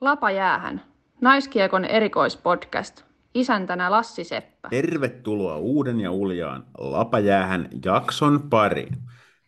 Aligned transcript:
Lapa 0.00 0.30
jäähän. 0.30 0.84
Naiskiekon 1.20 1.84
erikoispodcast. 1.84 3.04
Isäntänä 3.34 3.90
Lassi 3.90 4.24
Seppä. 4.24 4.68
Tervetuloa 4.68 5.56
uuden 5.56 6.00
ja 6.00 6.12
uljaan 6.12 6.66
Lapajäähän 6.78 7.68
jakson 7.84 8.50
pariin. 8.50 8.96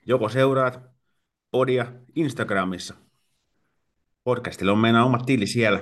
Joko 0.06 0.29
seuraat 0.29 0.80
podia 1.50 1.92
Instagramissa. 2.14 2.95
Podcastilla 4.24 4.72
on 4.72 4.79
meidän 4.79 5.04
oma 5.04 5.19
tili 5.19 5.46
siellä. 5.46 5.80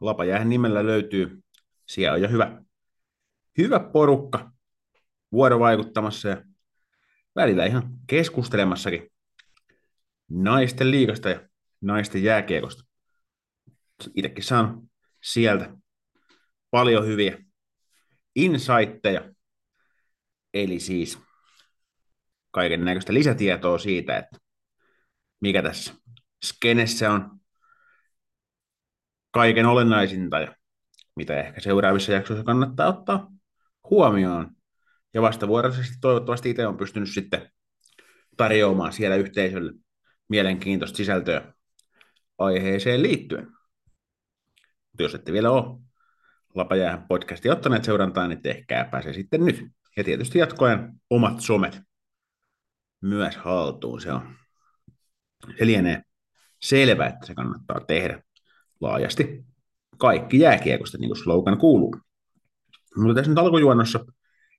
Lapajäähän 0.00 0.48
nimellä 0.48 0.86
löytyy. 0.86 1.42
Siellä 1.86 2.14
on 2.14 2.22
jo 2.22 2.28
hyvä, 2.28 2.62
hyvä 3.58 3.80
porukka 3.80 4.50
vuorovaikuttamassa 5.32 6.28
ja 6.28 6.36
välillä 7.36 7.66
ihan 7.66 7.82
keskustelemassakin 8.06 9.12
naisten 10.28 10.90
liikasta 10.90 11.28
ja 11.28 11.40
naisten 11.80 12.22
jääkiekosta. 12.22 12.89
Itsekin 14.14 14.44
saan 14.44 14.90
sieltä 15.22 15.76
paljon 16.70 17.06
hyviä 17.06 17.38
insightteja, 18.34 19.34
eli 20.54 20.80
siis 20.80 21.18
kaiken 22.50 22.84
näköistä 22.84 23.14
lisätietoa 23.14 23.78
siitä, 23.78 24.18
että 24.18 24.38
mikä 25.40 25.62
tässä 25.62 25.94
skenessä 26.44 27.12
on 27.12 27.40
kaiken 29.30 29.66
olennaisinta 29.66 30.40
ja 30.40 30.56
mitä 31.16 31.40
ehkä 31.40 31.60
seuraavissa 31.60 32.12
jaksoissa 32.12 32.44
kannattaa 32.44 32.88
ottaa 32.88 33.32
huomioon. 33.90 34.50
Ja 35.14 35.22
vastavuoroisesti 35.22 35.94
toivottavasti 36.00 36.50
itse 36.50 36.66
on 36.66 36.76
pystynyt 36.76 37.08
sitten 37.08 37.50
tarjoamaan 38.36 38.92
siellä 38.92 39.16
yhteisölle 39.16 39.72
mielenkiintoista 40.28 40.96
sisältöä 40.96 41.52
aiheeseen 42.38 43.02
liittyen. 43.02 43.59
Mutta 45.00 45.14
jos 45.14 45.20
ette 45.20 45.32
vielä 45.32 45.50
ole 45.50 45.80
Lapajäähän 46.54 47.06
podcastia 47.08 47.52
ottaneet 47.52 47.84
seurantaan, 47.84 48.28
niin 48.28 48.42
tehkää 48.42 48.84
pääsee 48.84 49.12
sitten 49.12 49.44
nyt. 49.44 49.66
Ja 49.96 50.04
tietysti 50.04 50.38
jatkoen 50.38 51.00
omat 51.10 51.40
somet 51.40 51.80
myös 53.00 53.36
haltuun. 53.36 54.00
Se, 54.00 54.12
on, 54.12 54.34
se 55.58 55.66
lienee 55.66 56.02
selvä, 56.62 57.06
että 57.06 57.26
se 57.26 57.34
kannattaa 57.34 57.80
tehdä 57.80 58.22
laajasti. 58.80 59.44
Kaikki 59.98 60.38
jääkiekosta, 60.38 60.98
niin 60.98 61.08
kuin 61.08 61.22
slogan 61.22 61.58
kuuluu. 61.58 61.96
Mutta 62.96 63.14
tässä 63.14 63.30
nyt 63.30 63.38
alkujuonnossa 63.38 64.04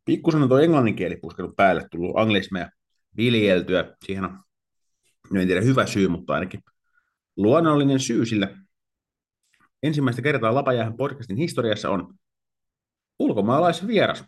pikkusen 0.06 0.42
on 0.42 0.50
tuo 0.50 0.60
englannin 0.60 0.96
kieli 0.96 1.16
puskenut 1.16 1.56
päälle, 1.56 1.88
tullut 1.92 2.18
anglismeja 2.18 2.70
viljeltyä. 3.18 3.96
Siihen 4.06 4.26
on, 4.26 4.40
en 5.36 5.48
tiedä 5.48 5.62
hyvä 5.62 5.86
syy, 5.86 6.08
mutta 6.08 6.34
ainakin 6.34 6.64
luonnollinen 7.38 8.00
syy, 8.00 8.26
sillä 8.26 8.58
ensimmäistä 9.84 10.22
kertaa 10.22 10.56
Lapajäähän 10.56 10.98
podcastin 10.98 11.38
historiassa 11.38 11.90
on 11.90 12.16
ulkomaalaisvieras 13.20 14.26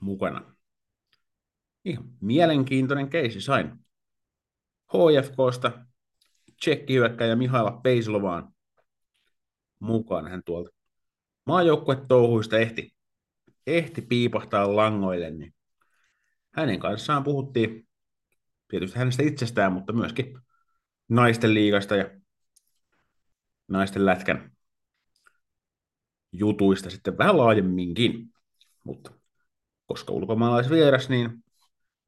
mukana. 0.00 0.54
Ihan 1.84 2.04
mielenkiintoinen 2.20 3.08
keisi 3.08 3.40
sain. 3.40 3.72
HFKsta 4.88 5.86
tsekkihyökkäjä 6.60 7.36
Mihaila 7.36 7.80
Peislovaan 7.82 8.54
mukaan 9.78 10.28
hän 10.28 10.42
tuolta 10.44 10.70
maajoukkuetouhuista 11.46 12.58
ehti, 12.58 12.94
ehti 13.66 14.02
piipahtaa 14.02 14.76
langoille, 14.76 15.30
niin 15.30 15.54
hänen 16.54 16.80
kanssaan 16.80 17.24
puhuttiin 17.24 17.88
tietysti 18.68 18.98
hänestä 18.98 19.22
itsestään, 19.22 19.72
mutta 19.72 19.92
myöskin 19.92 20.38
naisten 21.08 21.54
liigasta 21.54 21.96
ja 21.96 22.10
naisten 23.68 24.06
lätkän 24.06 24.52
jutuista 26.32 26.90
sitten 26.90 27.18
vähän 27.18 27.38
laajemminkin. 27.38 28.28
Mutta 28.84 29.12
koska 29.86 30.12
ulkomaalaisvieras, 30.12 31.08
niin 31.08 31.44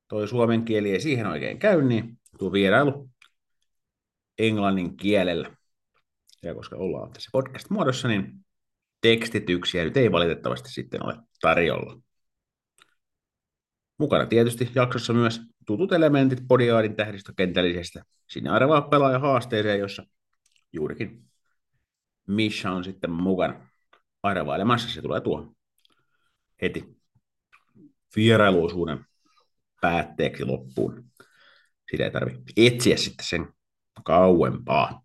toi 0.09 0.29
suomen 0.29 0.65
kieli 0.65 0.91
ei 0.91 1.01
siihen 1.01 1.27
oikein 1.27 1.59
käy, 1.59 1.83
niin 1.83 2.19
tuo 2.39 2.53
vierailu 2.53 3.11
englannin 4.39 4.97
kielellä. 4.97 5.57
Ja 6.43 6.55
koska 6.55 6.77
ollaan 6.77 7.13
tässä 7.13 7.31
podcast-muodossa, 7.33 8.09
niin 8.09 8.47
tekstityksiä 9.01 9.85
nyt 9.85 9.97
ei 9.97 10.13
valitettavasti 10.13 10.73
sitten 10.73 11.05
ole 11.05 11.15
tarjolla. 11.41 12.01
Mukana 13.99 14.27
tietysti 14.27 14.71
jaksossa 14.75 15.13
myös 15.13 15.41
tutut 15.67 15.93
elementit 15.93 16.39
Podiaadin 16.49 16.97
tähdistökentällisestä 16.97 18.05
sinne 18.31 18.51
arvaa 18.51 18.83
pelaaja 18.83 19.19
haasteeseen, 19.19 19.81
jossa 19.81 20.07
juurikin 20.73 21.25
Misha 22.27 22.73
on 22.73 22.85
sitten 22.85 23.11
mukana 23.11 23.69
arvailemassa. 24.25 24.89
Se 24.89 25.03
tulee 25.03 25.21
tuohon 25.21 25.57
heti 26.63 26.97
vierailuosuuden 28.17 29.05
päätteeksi 29.81 30.45
loppuun. 30.45 31.05
Sitä 31.91 32.05
ei 32.05 32.11
tarvitse 32.11 32.43
etsiä 32.57 32.97
sitten 32.97 33.27
sen 33.27 33.55
kauempaa. 34.05 35.05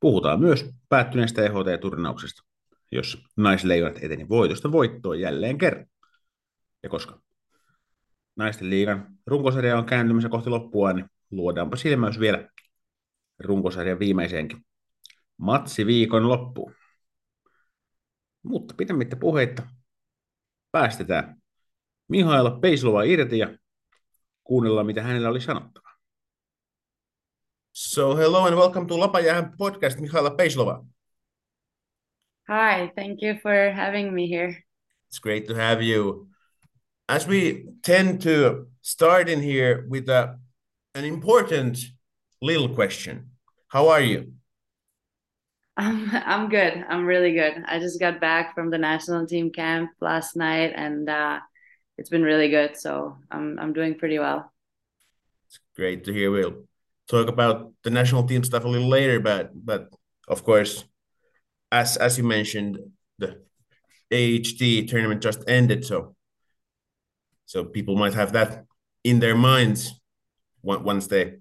Puhutaan 0.00 0.40
myös 0.40 0.70
päättyneestä 0.88 1.42
EHT-turnauksesta, 1.42 2.42
jossa 2.92 3.18
naisleijonat 3.36 3.98
eteni 4.02 4.28
voitosta 4.28 4.72
voittoon 4.72 5.20
jälleen 5.20 5.58
kerran. 5.58 5.86
Ja 6.82 6.88
koska 6.88 7.20
naisten 8.36 8.70
liigan 8.70 9.06
runkosarja 9.26 9.78
on 9.78 9.86
kääntymässä 9.86 10.28
kohti 10.28 10.50
loppua, 10.50 10.92
niin 10.92 11.06
luodaanpa 11.30 11.76
silmäys 11.76 12.20
vielä 12.20 12.48
runkosarjan 13.38 13.98
viimeiseenkin 13.98 14.66
matsi 15.36 15.86
viikon 15.86 16.28
loppuun. 16.28 16.74
Mutta 18.48 18.74
pitämättä 18.74 19.16
puheita 19.16 19.62
päästetään 20.72 21.42
Mihaila 22.08 22.50
Peislova 22.50 23.02
irti 23.02 23.38
ja 23.38 23.58
kuunnellaan, 24.44 24.86
mitä 24.86 25.02
hänellä 25.02 25.28
oli 25.28 25.40
sanottava. 25.40 25.90
So 27.72 28.16
hello 28.16 28.44
and 28.44 28.54
welcome 28.54 28.86
to 28.86 29.00
Lapajahan 29.00 29.54
podcast, 29.58 30.00
Mihaila 30.00 30.30
Peislova. 30.30 30.84
Hi, 32.48 32.88
thank 32.94 33.22
you 33.22 33.34
for 33.42 33.72
having 33.74 34.14
me 34.14 34.28
here. 34.28 34.64
It's 35.10 35.20
great 35.22 35.46
to 35.46 35.54
have 35.54 35.82
you. 35.82 36.28
As 37.08 37.28
we 37.28 37.64
tend 37.86 38.20
to 38.22 38.66
start 38.82 39.28
in 39.28 39.42
here 39.42 39.86
with 39.90 40.08
a, 40.08 40.38
an 40.94 41.04
important 41.04 41.78
little 42.42 42.68
question. 42.68 43.30
How 43.68 43.88
are 43.88 44.04
you? 44.04 44.35
I'm 45.76 46.10
I'm 46.12 46.48
good. 46.48 46.84
I'm 46.88 47.04
really 47.04 47.32
good. 47.32 47.62
I 47.66 47.78
just 47.78 48.00
got 48.00 48.20
back 48.20 48.54
from 48.54 48.70
the 48.70 48.78
national 48.78 49.26
team 49.26 49.50
camp 49.50 49.90
last 50.00 50.36
night, 50.36 50.72
and 50.74 51.08
uh, 51.08 51.40
it's 51.98 52.08
been 52.08 52.22
really 52.22 52.48
good. 52.48 52.76
So 52.76 53.16
I'm 53.30 53.58
I'm 53.58 53.72
doing 53.72 53.94
pretty 53.96 54.18
well. 54.18 54.52
It's 55.48 55.60
great 55.74 56.04
to 56.04 56.12
hear. 56.12 56.30
We'll 56.30 56.64
talk 57.08 57.28
about 57.28 57.72
the 57.82 57.90
national 57.90 58.24
team 58.24 58.42
stuff 58.42 58.64
a 58.64 58.68
little 58.68 58.88
later, 58.88 59.20
but 59.20 59.50
but 59.54 59.90
of 60.28 60.44
course, 60.44 60.84
as 61.70 61.96
as 61.98 62.16
you 62.16 62.24
mentioned, 62.24 62.78
the 63.18 63.42
EHT 64.10 64.88
tournament 64.88 65.22
just 65.22 65.44
ended, 65.46 65.84
so 65.84 66.16
so 67.44 67.64
people 67.64 67.96
might 67.96 68.14
have 68.14 68.32
that 68.32 68.64
in 69.04 69.20
their 69.20 69.36
minds 69.36 69.92
once 70.62 71.06
they 71.06 71.36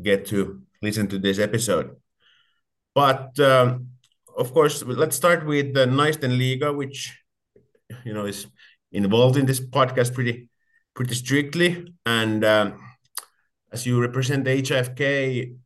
get 0.00 0.26
to 0.26 0.62
listen 0.80 1.08
to 1.08 1.18
this 1.18 1.38
episode. 1.38 1.96
But 2.96 3.38
um, 3.40 3.88
of 4.38 4.54
course, 4.54 4.82
let's 4.82 5.16
start 5.16 5.44
with 5.44 5.74
the 5.74 5.84
Naisten 5.84 6.38
Liiga, 6.40 6.74
which 6.74 7.14
you 8.06 8.14
know 8.14 8.24
is 8.24 8.46
involved 8.90 9.36
in 9.36 9.44
this 9.44 9.60
podcast 9.60 10.14
pretty 10.14 10.48
pretty 10.94 11.14
strictly. 11.14 11.92
And 12.06 12.42
um, 12.42 12.80
as 13.70 13.84
you 13.84 14.00
represent 14.00 14.46
the 14.46 14.62
HIFK, 14.62 15.58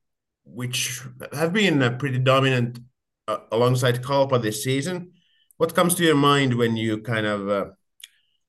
which 0.42 1.02
have 1.32 1.52
been 1.52 1.80
uh, 1.84 1.90
pretty 1.90 2.18
dominant 2.18 2.80
uh, 3.28 3.38
alongside 3.52 4.02
Kalpa 4.02 4.40
this 4.40 4.64
season, 4.64 5.12
what 5.56 5.72
comes 5.72 5.94
to 5.94 6.04
your 6.04 6.16
mind 6.16 6.54
when 6.54 6.76
you 6.76 6.98
kind 6.98 7.26
of 7.26 7.48
uh, 7.48 7.66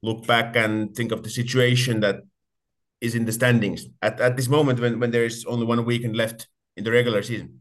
look 0.02 0.26
back 0.26 0.56
and 0.56 0.96
think 0.96 1.12
of 1.12 1.22
the 1.22 1.30
situation 1.30 2.00
that 2.00 2.22
is 3.00 3.14
in 3.14 3.26
the 3.26 3.32
standings 3.32 3.86
at, 4.02 4.20
at 4.20 4.38
this 4.38 4.48
moment 4.48 4.80
when, 4.80 5.00
when 5.00 5.12
there 5.12 5.26
is 5.26 5.46
only 5.46 5.68
one 5.68 5.86
weekend 5.86 6.16
left 6.16 6.48
in 6.76 6.84
the 6.84 6.90
regular 6.92 7.22
season? 7.22 7.61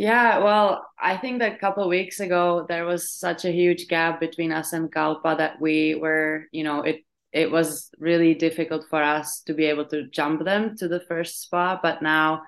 Yeah, 0.00 0.38
well, 0.38 0.86
I 0.98 1.18
think 1.18 1.40
that 1.40 1.52
a 1.52 1.58
couple 1.58 1.82
of 1.82 1.90
weeks 1.90 2.20
ago 2.20 2.64
there 2.66 2.86
was 2.86 3.12
such 3.12 3.44
a 3.44 3.52
huge 3.52 3.86
gap 3.86 4.18
between 4.18 4.50
us 4.50 4.72
and 4.72 4.90
Kalpa 4.90 5.34
that 5.36 5.60
we 5.60 5.94
were, 5.94 6.46
you 6.52 6.64
know, 6.64 6.80
it 6.80 7.04
it 7.34 7.50
was 7.50 7.90
really 7.98 8.32
difficult 8.32 8.86
for 8.88 9.02
us 9.02 9.42
to 9.42 9.52
be 9.52 9.66
able 9.66 9.84
to 9.88 10.08
jump 10.08 10.42
them 10.42 10.74
to 10.78 10.88
the 10.88 11.00
first 11.00 11.42
spot. 11.42 11.80
But 11.82 12.00
now 12.00 12.44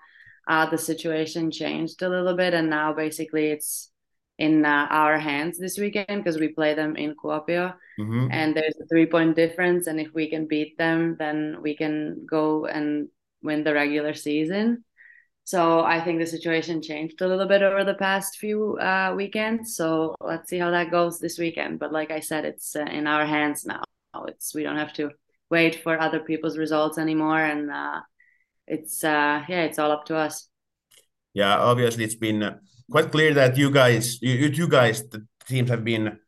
uh, 0.48 0.70
the 0.70 0.78
situation 0.78 1.50
changed 1.50 2.00
a 2.00 2.08
little 2.08 2.34
bit, 2.34 2.54
and 2.54 2.70
now 2.70 2.94
basically 2.94 3.48
it's 3.48 3.90
in 4.38 4.64
uh, 4.64 4.86
our 4.88 5.18
hands 5.18 5.58
this 5.58 5.76
weekend 5.76 6.24
because 6.24 6.40
we 6.40 6.48
play 6.48 6.72
them 6.72 6.96
in 6.96 7.14
Kuopio, 7.14 7.74
mm-hmm. 8.00 8.28
and 8.30 8.56
there's 8.56 8.80
a 8.80 8.86
three 8.86 9.04
point 9.04 9.36
difference, 9.36 9.88
and 9.88 10.00
if 10.00 10.08
we 10.14 10.30
can 10.30 10.48
beat 10.48 10.78
them, 10.78 11.16
then 11.18 11.58
we 11.60 11.76
can 11.76 12.24
go 12.24 12.64
and 12.64 13.08
win 13.42 13.62
the 13.62 13.74
regular 13.74 14.14
season. 14.14 14.84
So 15.44 15.80
I 15.80 16.00
think 16.00 16.20
the 16.20 16.26
situation 16.26 16.82
changed 16.82 17.20
a 17.20 17.26
little 17.26 17.46
bit 17.46 17.62
over 17.62 17.84
the 17.84 17.94
past 17.94 18.38
few 18.38 18.78
uh, 18.78 19.12
weekends. 19.16 19.74
So 19.74 20.14
let's 20.20 20.48
see 20.48 20.58
how 20.58 20.70
that 20.70 20.90
goes 20.90 21.18
this 21.18 21.38
weekend. 21.38 21.78
But 21.80 21.92
like 21.92 22.10
I 22.10 22.20
said, 22.20 22.44
it's 22.44 22.76
uh, 22.76 22.84
in 22.84 23.06
our 23.06 23.26
hands 23.26 23.66
now. 23.66 23.82
It's 24.28 24.54
we 24.54 24.62
don't 24.62 24.76
have 24.76 24.92
to 24.94 25.10
wait 25.50 25.82
for 25.82 26.00
other 26.00 26.20
people's 26.20 26.58
results 26.58 26.98
anymore, 26.98 27.40
and 27.40 27.70
uh, 27.70 28.00
it's 28.66 29.02
uh, 29.02 29.42
yeah, 29.48 29.62
it's 29.62 29.78
all 29.78 29.90
up 29.90 30.04
to 30.06 30.16
us. 30.16 30.48
Yeah, 31.34 31.56
obviously 31.56 32.04
it's 32.04 32.14
been 32.14 32.42
uh, 32.42 32.58
quite 32.90 33.10
clear 33.10 33.34
that 33.34 33.56
you 33.56 33.70
guys, 33.70 34.20
you, 34.20 34.34
you 34.34 34.54
two 34.54 34.68
guys, 34.68 35.02
the 35.08 35.26
teams 35.46 35.70
have 35.70 35.82
been, 35.82 36.18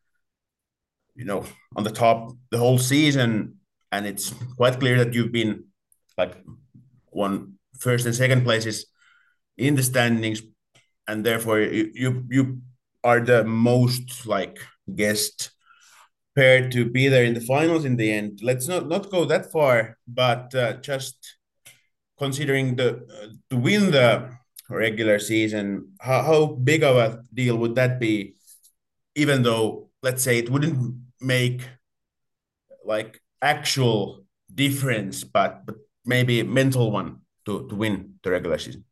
you 1.15 1.25
know, 1.25 1.45
on 1.75 1.83
the 1.83 1.91
top 1.91 2.31
the 2.49 2.57
whole 2.57 2.79
season, 2.79 3.57
and 3.91 4.05
it's 4.05 4.33
quite 4.57 4.79
clear 4.79 4.97
that 4.97 5.13
you've 5.13 5.31
been 5.31 5.65
like 6.17 6.35
one 7.11 7.53
first 7.79 8.05
and 8.05 8.15
second 8.15 8.43
places 8.43 8.87
in 9.57 9.75
the 9.75 9.83
standings, 9.83 10.41
and 11.07 11.25
therefore 11.25 11.59
you 11.59 11.91
you, 11.93 12.23
you 12.29 12.61
are 13.03 13.19
the 13.19 13.43
most 13.43 14.25
like 14.25 14.59
guest 14.93 15.51
paired 16.35 16.71
to 16.71 16.85
be 16.85 17.07
there 17.07 17.23
in 17.23 17.33
the 17.33 17.41
finals 17.41 17.85
in 17.85 17.95
the 17.95 18.11
end. 18.11 18.39
Let's 18.43 18.67
not 18.67 18.87
not 18.87 19.09
go 19.09 19.25
that 19.25 19.51
far, 19.51 19.97
but 20.07 20.53
uh, 20.53 20.73
just 20.81 21.37
considering 22.17 22.75
the 22.75 23.05
uh, 23.07 23.27
to 23.49 23.57
win 23.57 23.91
the 23.91 24.35
regular 24.69 25.19
season, 25.19 25.93
how, 25.99 26.23
how 26.23 26.45
big 26.45 26.83
of 26.83 26.97
a 26.97 27.23
deal 27.33 27.57
would 27.57 27.75
that 27.75 27.99
be? 27.99 28.35
Even 29.15 29.43
though, 29.43 29.89
let's 30.01 30.23
say, 30.23 30.37
it 30.37 30.49
wouldn't 30.49 30.95
make 31.21 31.61
like 32.83 33.21
actual 33.41 34.25
difference, 34.53 35.23
but 35.23 35.65
but 35.65 35.75
maybe 36.05 36.43
mental 36.43 36.91
one 36.91 37.21
to 37.45 37.67
to 37.67 37.75
win 37.75 38.15
the 38.23 38.31
regular 38.31 38.57
season. 38.57 38.83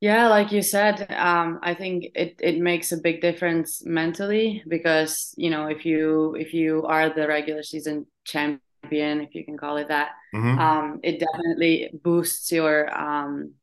Yeah, 0.00 0.28
like 0.28 0.52
you 0.52 0.62
said, 0.62 1.10
um, 1.12 1.58
I 1.60 1.74
think 1.74 2.12
it, 2.14 2.36
it 2.40 2.58
makes 2.58 2.92
a 2.92 2.98
big 2.98 3.20
difference 3.20 3.84
mentally 3.84 4.62
because 4.68 5.34
you 5.36 5.50
know 5.50 5.66
if 5.66 5.84
you 5.84 6.36
if 6.38 6.54
you 6.54 6.84
are 6.84 7.10
the 7.10 7.26
regular 7.26 7.64
season 7.64 8.06
champion, 8.24 9.20
if 9.22 9.34
you 9.34 9.44
can 9.44 9.56
call 9.56 9.76
it 9.76 9.88
that, 9.88 10.10
mm-hmm. 10.32 10.58
um, 10.58 11.00
it 11.02 11.18
definitely 11.18 11.90
boosts 12.04 12.52
your 12.52 12.96
um, 12.96 13.54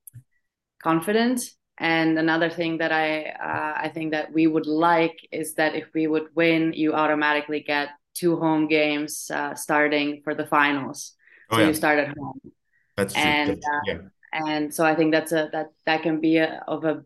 confidence. 0.84 1.56
And 1.78 2.20
another 2.20 2.50
thing 2.50 2.80
that 2.80 2.92
I 2.92 3.30
uh, 3.30 3.74
I 3.86 3.90
think 3.94 4.12
that 4.12 4.34
we 4.34 4.46
would 4.46 4.68
like 4.68 5.18
is 5.32 5.54
that 5.54 5.74
if 5.76 5.86
we 5.94 6.08
would 6.08 6.28
win, 6.36 6.74
you 6.74 6.94
automatically 6.94 7.62
get 7.62 7.90
two 8.14 8.36
home 8.38 8.68
games 8.68 9.32
uh, 9.34 9.56
starting 9.56 10.20
for 10.26 10.36
the 10.36 10.46
finals. 10.46 11.14
Oh, 11.50 11.56
so 11.56 11.62
yeah. 11.62 11.68
you 11.68 11.74
start 11.74 12.00
at 12.00 12.18
home. 12.18 12.40
That's 12.98 13.14
true. 13.14 13.24
And, 13.24 13.52
uh, 13.52 13.80
yeah 13.86 13.98
and 14.36 14.74
so 14.74 14.86
i 14.86 14.94
think 14.96 15.12
that's 15.12 15.32
a 15.32 15.50
that 15.52 15.68
that 15.86 16.04
can 16.04 16.20
be 16.20 16.38
a, 16.38 16.64
of 16.68 16.84
a 16.84 17.04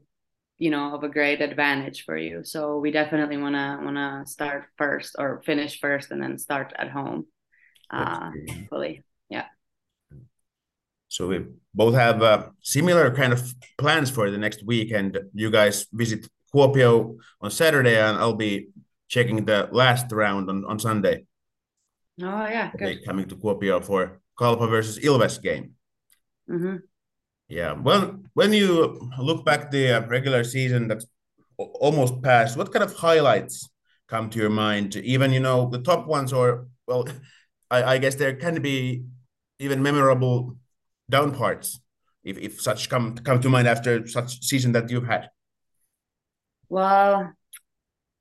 you 0.58 0.70
know 0.70 0.94
of 0.96 1.04
a 1.04 1.10
great 1.10 1.42
advantage 1.42 2.04
for 2.04 2.18
you 2.18 2.44
so 2.44 2.80
we 2.80 2.92
definitely 2.92 3.38
want 3.38 3.56
to 3.56 3.80
want 3.84 3.96
to 3.96 4.30
start 4.30 4.66
first 4.78 5.16
or 5.18 5.42
finish 5.46 5.80
first 5.80 6.12
and 6.12 6.22
then 6.22 6.38
start 6.38 6.74
at 6.78 6.90
home 6.90 7.26
uh 7.92 8.31
fully 8.70 9.04
yeah 9.30 9.46
so 11.08 11.28
we 11.28 11.46
both 11.74 11.96
have 11.96 12.22
uh, 12.22 12.50
similar 12.62 13.10
kind 13.10 13.34
of 13.34 13.42
plans 13.78 14.12
for 14.12 14.30
the 14.30 14.38
next 14.38 14.64
week 14.64 14.92
and 14.92 15.18
you 15.34 15.50
guys 15.50 15.88
visit 15.92 16.28
Kuopio 16.54 17.18
on 17.42 17.50
Saturday 17.50 18.00
and 18.00 18.18
I'll 18.18 18.36
be 18.36 18.70
checking 19.08 19.44
the 19.44 19.70
last 19.72 20.12
round 20.12 20.50
on, 20.50 20.66
on 20.66 20.78
Sunday. 20.78 21.26
Oh 22.22 22.46
yeah, 22.46 22.72
good. 22.78 23.04
Coming 23.06 23.28
to 23.30 23.36
Kuopio 23.36 23.84
for 23.84 24.22
Kalpa 24.38 24.68
versus 24.68 25.00
Ilves 25.00 25.42
game. 25.42 25.74
Mm-hmm. 26.50 26.76
Yeah. 27.50 27.74
Well, 27.74 28.19
when 28.36 28.54
you 28.54 29.10
look 29.18 29.44
back 29.44 29.72
the 29.72 29.98
uh, 29.98 30.07
regular 30.07 30.44
season 30.44 30.88
that's 30.88 31.06
almost 31.57 32.22
passed, 32.22 32.56
what 32.56 32.72
kind 32.72 32.84
of 32.84 32.94
highlights 32.94 33.68
come 34.07 34.30
to 34.30 34.40
your 34.40 34.51
mind? 34.51 34.96
Even 34.96 35.34
you 35.34 35.40
know 35.40 35.68
the 35.68 35.81
top 35.81 36.07
ones, 36.07 36.31
or 36.31 36.68
well, 36.88 37.07
I, 37.72 37.96
I 37.96 37.98
guess 37.98 38.16
there 38.16 38.36
can 38.36 38.62
be 38.62 39.04
even 39.57 39.81
memorable 39.81 40.57
down 41.10 41.34
parts 41.34 41.80
if, 42.24 42.38
if 42.38 42.62
such 42.62 42.88
come 42.88 43.16
come 43.16 43.42
to 43.42 43.50
mind 43.50 43.68
after 43.68 44.07
such 44.07 44.44
season 44.44 44.72
that 44.74 44.92
you've 44.92 45.07
had. 45.07 45.30
Well, 46.69 47.34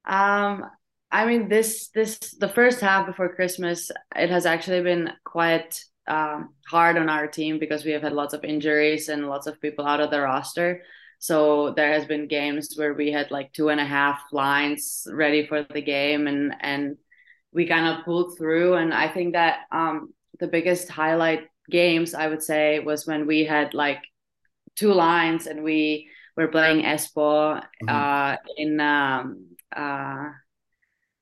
um, 0.06 0.64
I 1.12 1.26
mean 1.26 1.50
this 1.50 1.90
this 1.94 2.18
the 2.18 2.48
first 2.48 2.80
half 2.80 3.06
before 3.06 3.34
Christmas, 3.34 3.90
it 4.16 4.30
has 4.30 4.46
actually 4.46 4.80
been 4.80 5.10
quite 5.24 5.84
um, 6.08 6.54
hard 6.66 6.96
on 6.96 7.08
our 7.08 7.26
team 7.26 7.58
because 7.58 7.84
we 7.84 7.92
have 7.92 8.02
had 8.02 8.12
lots 8.12 8.34
of 8.34 8.44
injuries 8.44 9.08
and 9.08 9.28
lots 9.28 9.46
of 9.46 9.60
people 9.60 9.86
out 9.86 10.00
of 10.00 10.10
the 10.10 10.20
roster. 10.20 10.82
So 11.18 11.72
there 11.74 11.92
has 11.92 12.04
been 12.06 12.28
games 12.28 12.74
where 12.76 12.94
we 12.94 13.10
had 13.12 13.30
like 13.30 13.52
two 13.52 13.68
and 13.68 13.80
a 13.80 13.84
half 13.84 14.20
lines 14.32 15.06
ready 15.10 15.46
for 15.46 15.64
the 15.64 15.82
game, 15.82 16.26
and 16.26 16.54
and 16.60 16.96
we 17.52 17.66
kind 17.66 17.86
of 17.86 18.04
pulled 18.04 18.38
through. 18.38 18.74
And 18.74 18.94
I 18.94 19.08
think 19.08 19.34
that 19.34 19.60
um, 19.72 20.14
the 20.38 20.48
biggest 20.48 20.88
highlight 20.88 21.48
games 21.70 22.14
I 22.14 22.28
would 22.28 22.42
say 22.42 22.78
was 22.78 23.06
when 23.06 23.26
we 23.26 23.44
had 23.44 23.74
like 23.74 24.02
two 24.76 24.92
lines 24.92 25.46
and 25.46 25.62
we 25.64 26.08
were 26.36 26.48
playing 26.48 26.84
Espoo 26.84 27.60
mm-hmm. 27.60 27.88
uh, 27.88 28.36
in 28.56 28.80
um, 28.80 29.46
uh, 29.74 30.30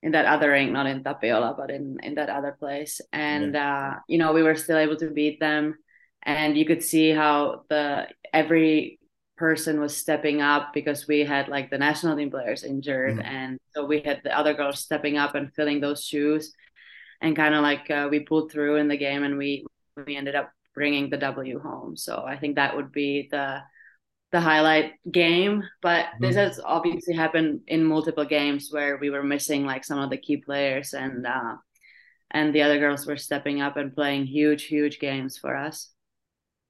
in 0.03 0.11
that 0.11 0.25
other 0.25 0.51
ring, 0.51 0.73
not 0.73 0.87
in 0.87 1.03
Tapiola, 1.03 1.55
but 1.57 1.71
in 1.71 1.97
in 2.03 2.15
that 2.15 2.29
other 2.29 2.55
place. 2.57 3.01
And 3.11 3.53
yeah. 3.53 3.95
uh, 3.95 3.99
you 4.07 4.17
know, 4.17 4.33
we 4.33 4.43
were 4.43 4.55
still 4.55 4.77
able 4.77 4.95
to 4.97 5.09
beat 5.09 5.39
them, 5.39 5.77
and 6.23 6.57
you 6.57 6.65
could 6.65 6.83
see 6.83 7.11
how 7.11 7.63
the 7.69 8.07
every 8.33 8.99
person 9.37 9.79
was 9.79 9.95
stepping 9.95 10.41
up 10.41 10.73
because 10.73 11.07
we 11.07 11.19
had 11.19 11.47
like 11.47 11.69
the 11.69 11.77
national 11.77 12.17
team 12.17 12.31
players 12.31 12.63
injured, 12.63 13.17
mm. 13.17 13.25
and 13.25 13.59
so 13.73 13.85
we 13.85 14.01
had 14.01 14.21
the 14.23 14.37
other 14.37 14.53
girls 14.53 14.79
stepping 14.79 15.17
up 15.17 15.35
and 15.35 15.53
filling 15.53 15.81
those 15.81 16.03
shoes, 16.03 16.53
and 17.21 17.35
kind 17.35 17.55
of 17.55 17.61
like 17.61 17.89
uh, 17.89 18.07
we 18.09 18.19
pulled 18.19 18.51
through 18.51 18.75
in 18.75 18.87
the 18.87 18.97
game, 18.97 19.23
and 19.23 19.37
we 19.37 19.65
we 20.05 20.15
ended 20.15 20.35
up 20.35 20.51
bringing 20.75 21.09
the 21.09 21.17
W 21.17 21.59
home. 21.59 21.97
So 21.97 22.23
I 22.23 22.37
think 22.37 22.55
that 22.55 22.75
would 22.75 22.91
be 22.91 23.27
the 23.31 23.61
the 24.31 24.41
highlight 24.41 24.93
game 25.09 25.63
but 25.81 26.05
mm-hmm. 26.05 26.23
this 26.23 26.35
has 26.35 26.59
obviously 26.63 27.13
happened 27.13 27.61
in 27.67 27.83
multiple 27.83 28.25
games 28.25 28.69
where 28.71 28.97
we 28.97 29.09
were 29.09 29.23
missing 29.23 29.65
like 29.65 29.85
some 29.85 29.99
of 29.99 30.09
the 30.09 30.17
key 30.17 30.37
players 30.37 30.93
and 30.93 31.25
uh 31.25 31.55
and 32.31 32.53
the 32.53 32.61
other 32.61 32.79
girls 32.79 33.05
were 33.07 33.17
stepping 33.17 33.61
up 33.61 33.77
and 33.77 33.95
playing 33.95 34.25
huge 34.25 34.65
huge 34.65 34.99
games 34.99 35.37
for 35.37 35.55
us. 35.55 35.91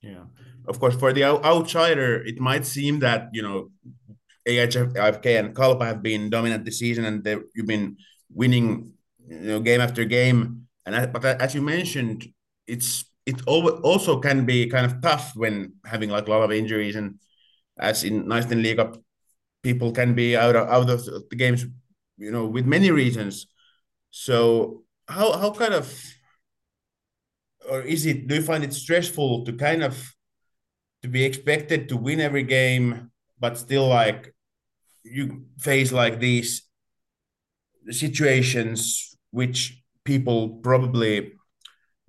Yeah. 0.02 0.26
Of 0.68 0.80
course 0.80 0.96
for 0.96 1.14
the 1.14 1.24
outsider 1.24 2.24
it 2.24 2.40
might 2.40 2.66
seem 2.66 3.00
that 3.00 3.30
you 3.34 3.42
know 3.42 3.72
HIFK 4.48 5.40
and 5.40 5.56
Kalpa 5.56 5.86
have 5.86 6.04
been 6.04 6.30
dominant 6.30 6.64
this 6.64 6.80
season 6.80 7.06
and 7.06 7.24
they, 7.24 7.36
you've 7.54 7.68
been 7.68 7.98
winning 8.32 8.94
you 9.28 9.40
know 9.40 9.60
game 9.60 9.82
after 9.82 10.06
game. 10.06 10.68
And 10.86 11.12
but 11.12 11.26
as 11.26 11.56
you 11.56 11.62
mentioned 11.62 12.28
it's 12.68 13.06
it 13.26 13.42
also 13.46 14.20
can 14.20 14.46
be 14.46 14.68
kind 14.68 14.86
of 14.86 15.02
tough 15.02 15.36
when 15.36 15.74
having 15.86 16.10
like 16.10 16.28
a 16.28 16.32
lot 16.32 16.44
of 16.44 16.52
injuries 16.52 16.96
and 16.96 17.20
as 17.80 18.04
in 18.04 18.26
Naisten 18.26 18.64
Liiga, 18.64 18.94
uh, 18.94 18.98
people 19.64 19.92
can 19.92 20.14
be 20.14 20.36
out 20.36 20.56
of, 20.56 20.68
out 20.70 20.90
of 20.90 21.06
the 21.06 21.36
games, 21.36 21.66
you 22.18 22.32
know, 22.32 22.46
with 22.46 22.66
many 22.66 22.92
reasons. 22.92 23.48
So 24.12 24.84
how 25.08 25.38
how 25.38 25.52
kind 25.52 25.74
of 25.74 25.88
or 27.70 27.82
is 27.82 28.06
it 28.06 28.28
do 28.28 28.36
you 28.36 28.42
find 28.42 28.64
it 28.64 28.74
stressful 28.74 29.46
to 29.46 29.54
kind 29.54 29.84
of 29.84 30.14
to 31.02 31.08
be 31.08 31.24
expected 31.24 31.90
to 31.90 31.98
win 31.98 32.20
every 32.20 32.44
game, 32.44 33.12
but 33.40 33.58
still 33.58 33.88
like 33.88 34.34
you 35.04 35.46
face 35.60 35.92
like 35.92 36.20
these 36.20 36.64
situations 37.90 39.16
which 39.32 39.82
people 40.04 40.60
probably 40.64 41.34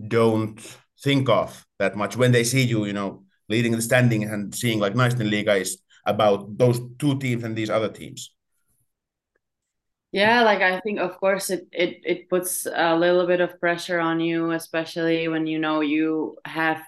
don't 0.07 0.59
think 1.03 1.29
of 1.29 1.67
that 1.79 1.97
much 1.97 2.17
when 2.17 2.33
they 2.33 2.45
see 2.45 2.63
you, 2.63 2.85
you 2.85 2.93
know, 2.93 3.25
leading 3.49 3.73
the 3.73 3.83
standing 3.83 4.25
and 4.25 4.55
seeing 4.55 4.79
like 4.79 4.95
Naisten 4.95 5.31
Liiga 5.31 5.61
is 5.61 5.79
about 6.05 6.57
those 6.59 6.81
two 6.99 7.19
teams 7.19 7.45
and 7.45 7.57
these 7.57 7.71
other 7.71 7.89
teams? 7.89 8.31
Yeah, 10.11 10.43
like 10.43 10.63
I 10.63 10.81
think 10.81 11.01
of 11.01 11.19
course 11.19 11.51
it 11.51 11.69
it 11.71 12.01
it 12.05 12.31
puts 12.31 12.67
a 12.67 12.97
little 12.97 13.27
bit 13.27 13.41
of 13.41 13.61
pressure 13.61 14.01
on 14.01 14.21
you, 14.21 14.53
especially 14.53 15.29
when 15.29 15.47
you 15.47 15.59
know 15.59 15.81
you 15.81 16.39
have 16.47 16.83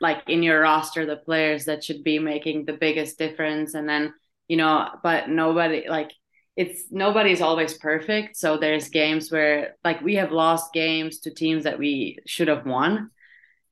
like 0.00 0.22
in 0.28 0.42
your 0.42 0.60
roster 0.60 1.06
the 1.06 1.16
players 1.16 1.64
that 1.64 1.82
should 1.82 2.04
be 2.04 2.18
making 2.18 2.66
the 2.66 2.74
biggest 2.74 3.18
difference. 3.18 3.74
And 3.74 3.88
then 3.88 4.12
you 4.48 4.56
know 4.58 4.90
but 5.02 5.28
nobody 5.30 5.88
like 5.88 6.12
it's 6.56 6.84
nobody's 6.90 7.40
always 7.40 7.72
perfect. 7.78 8.36
So 8.36 8.58
there's 8.58 8.90
games 8.90 9.32
where 9.32 9.76
like 9.82 10.02
we 10.02 10.16
have 10.16 10.32
lost 10.32 10.74
games 10.74 11.20
to 11.20 11.32
teams 11.32 11.64
that 11.64 11.78
we 11.78 12.18
should 12.26 12.48
have 12.48 12.66
won 12.66 13.10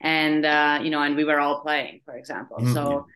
and 0.00 0.44
uh, 0.44 0.80
you 0.82 0.90
know, 0.90 1.02
and 1.02 1.16
we 1.16 1.24
were 1.24 1.40
all 1.40 1.60
playing, 1.60 2.00
for 2.04 2.16
example. 2.16 2.58
Mm-hmm. 2.58 2.74
So, 2.74 3.06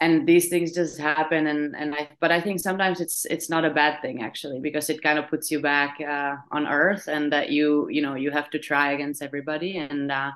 and 0.00 0.26
these 0.26 0.48
things 0.48 0.72
just 0.72 0.98
happen, 0.98 1.46
and 1.46 1.74
and 1.76 1.94
I, 1.94 2.08
but 2.20 2.30
I 2.32 2.40
think 2.40 2.60
sometimes 2.60 3.00
it's 3.00 3.24
it's 3.26 3.50
not 3.50 3.64
a 3.64 3.70
bad 3.70 4.00
thing 4.02 4.22
actually 4.22 4.60
because 4.60 4.90
it 4.90 5.02
kind 5.02 5.18
of 5.18 5.28
puts 5.28 5.50
you 5.50 5.60
back 5.60 6.00
uh, 6.00 6.36
on 6.50 6.66
earth, 6.66 7.08
and 7.08 7.32
that 7.32 7.50
you 7.50 7.88
you 7.90 8.02
know 8.02 8.14
you 8.14 8.30
have 8.30 8.50
to 8.50 8.58
try 8.58 8.92
against 8.92 9.22
everybody, 9.22 9.78
and 9.78 10.10
uh, 10.10 10.30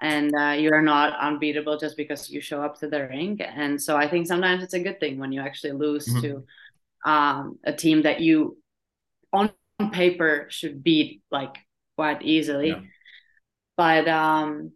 and 0.00 0.34
uh, 0.34 0.50
you 0.50 0.72
are 0.72 0.82
not 0.82 1.18
unbeatable 1.20 1.78
just 1.78 1.96
because 1.96 2.28
you 2.28 2.40
show 2.40 2.62
up 2.62 2.78
to 2.80 2.88
the 2.88 3.06
ring. 3.06 3.40
And 3.40 3.80
so 3.80 3.96
I 3.96 4.08
think 4.08 4.26
sometimes 4.26 4.62
it's 4.62 4.74
a 4.74 4.80
good 4.80 4.98
thing 4.98 5.18
when 5.18 5.32
you 5.32 5.40
actually 5.40 5.72
lose 5.72 6.08
mm-hmm. 6.08 6.20
to 6.20 7.10
um, 7.10 7.58
a 7.64 7.72
team 7.72 8.02
that 8.02 8.20
you 8.20 8.58
on 9.32 9.52
paper 9.92 10.46
should 10.50 10.82
beat 10.82 11.22
like 11.30 11.56
quite 11.96 12.22
easily. 12.22 12.68
Yeah. 12.68 12.80
But 13.76 14.08
um, 14.08 14.72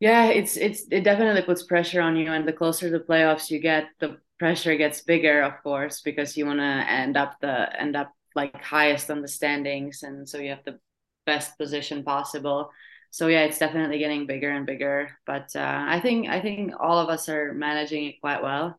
yeah, 0.00 0.26
it's 0.26 0.56
it's 0.56 0.84
it 0.90 1.04
definitely 1.04 1.42
puts 1.42 1.62
pressure 1.62 2.00
on 2.00 2.16
you, 2.16 2.32
and 2.32 2.46
the 2.48 2.52
closer 2.52 2.90
the 2.90 3.00
playoffs 3.00 3.50
you 3.50 3.60
get, 3.60 3.88
the 4.00 4.18
pressure 4.38 4.76
gets 4.76 5.02
bigger, 5.02 5.42
of 5.42 5.62
course, 5.62 6.00
because 6.00 6.36
you 6.36 6.46
want 6.46 6.58
to 6.60 6.64
end 6.64 7.16
up 7.16 7.36
the 7.40 7.80
end 7.80 7.96
up 7.96 8.12
like 8.34 8.62
highest 8.62 9.10
on 9.10 9.22
the 9.22 9.28
standings, 9.28 10.02
and 10.02 10.28
so 10.28 10.38
you 10.38 10.50
have 10.50 10.64
the 10.64 10.78
best 11.26 11.56
position 11.58 12.02
possible 12.02 12.70
so 13.10 13.26
yeah, 13.26 13.42
it's 13.42 13.58
definitely 13.58 13.98
getting 13.98 14.26
bigger 14.26 14.50
and 14.50 14.64
bigger. 14.66 15.10
But 15.26 15.54
uh, 15.54 15.84
I 15.88 16.00
think 16.00 16.28
I 16.28 16.40
think 16.40 16.72
all 16.78 16.98
of 16.98 17.08
us 17.08 17.28
are 17.28 17.52
managing 17.52 18.06
it 18.06 18.20
quite 18.20 18.42
well. 18.42 18.78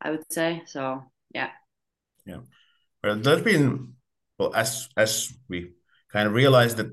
I 0.00 0.10
would 0.10 0.30
say 0.32 0.62
so. 0.66 1.10
Yeah. 1.32 1.50
Yeah. 2.26 2.40
Well, 3.02 3.16
there's 3.16 3.42
been 3.42 3.94
well 4.38 4.54
as 4.54 4.88
as 4.96 5.32
we 5.48 5.72
kind 6.12 6.26
of 6.26 6.34
realized 6.34 6.76
that 6.78 6.90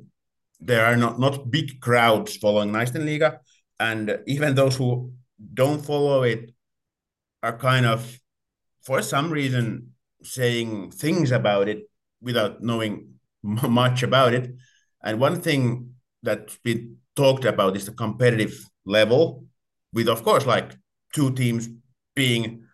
there 0.60 0.86
are 0.86 0.96
not 0.96 1.20
not 1.20 1.50
big 1.50 1.82
crowds 1.82 2.38
following 2.38 2.72
Naistenliiga, 2.72 3.40
and 3.80 4.20
even 4.26 4.56
those 4.56 4.76
who 4.76 5.12
don't 5.54 5.86
follow 5.86 6.24
it 6.24 6.54
are 7.44 7.58
kind 7.58 7.86
of 7.86 8.20
for 8.82 9.02
some 9.02 9.32
reason 9.32 9.92
saying 10.24 10.92
things 10.92 11.32
about 11.32 11.68
it 11.68 11.90
without 12.22 12.62
knowing 12.62 13.16
much 13.44 14.04
about 14.04 14.34
it. 14.34 14.54
And 15.04 15.20
one 15.20 15.42
thing 15.42 15.92
that's 16.24 16.58
been 16.58 16.98
talked 17.16 17.46
about 17.46 17.76
is 17.76 17.86
the 17.86 17.92
competitive 17.92 18.68
level, 18.86 19.46
with 19.94 20.08
of 20.10 20.24
course 20.24 20.46
like 20.46 20.76
two 21.14 21.32
teams 21.34 21.70
being 22.16 22.66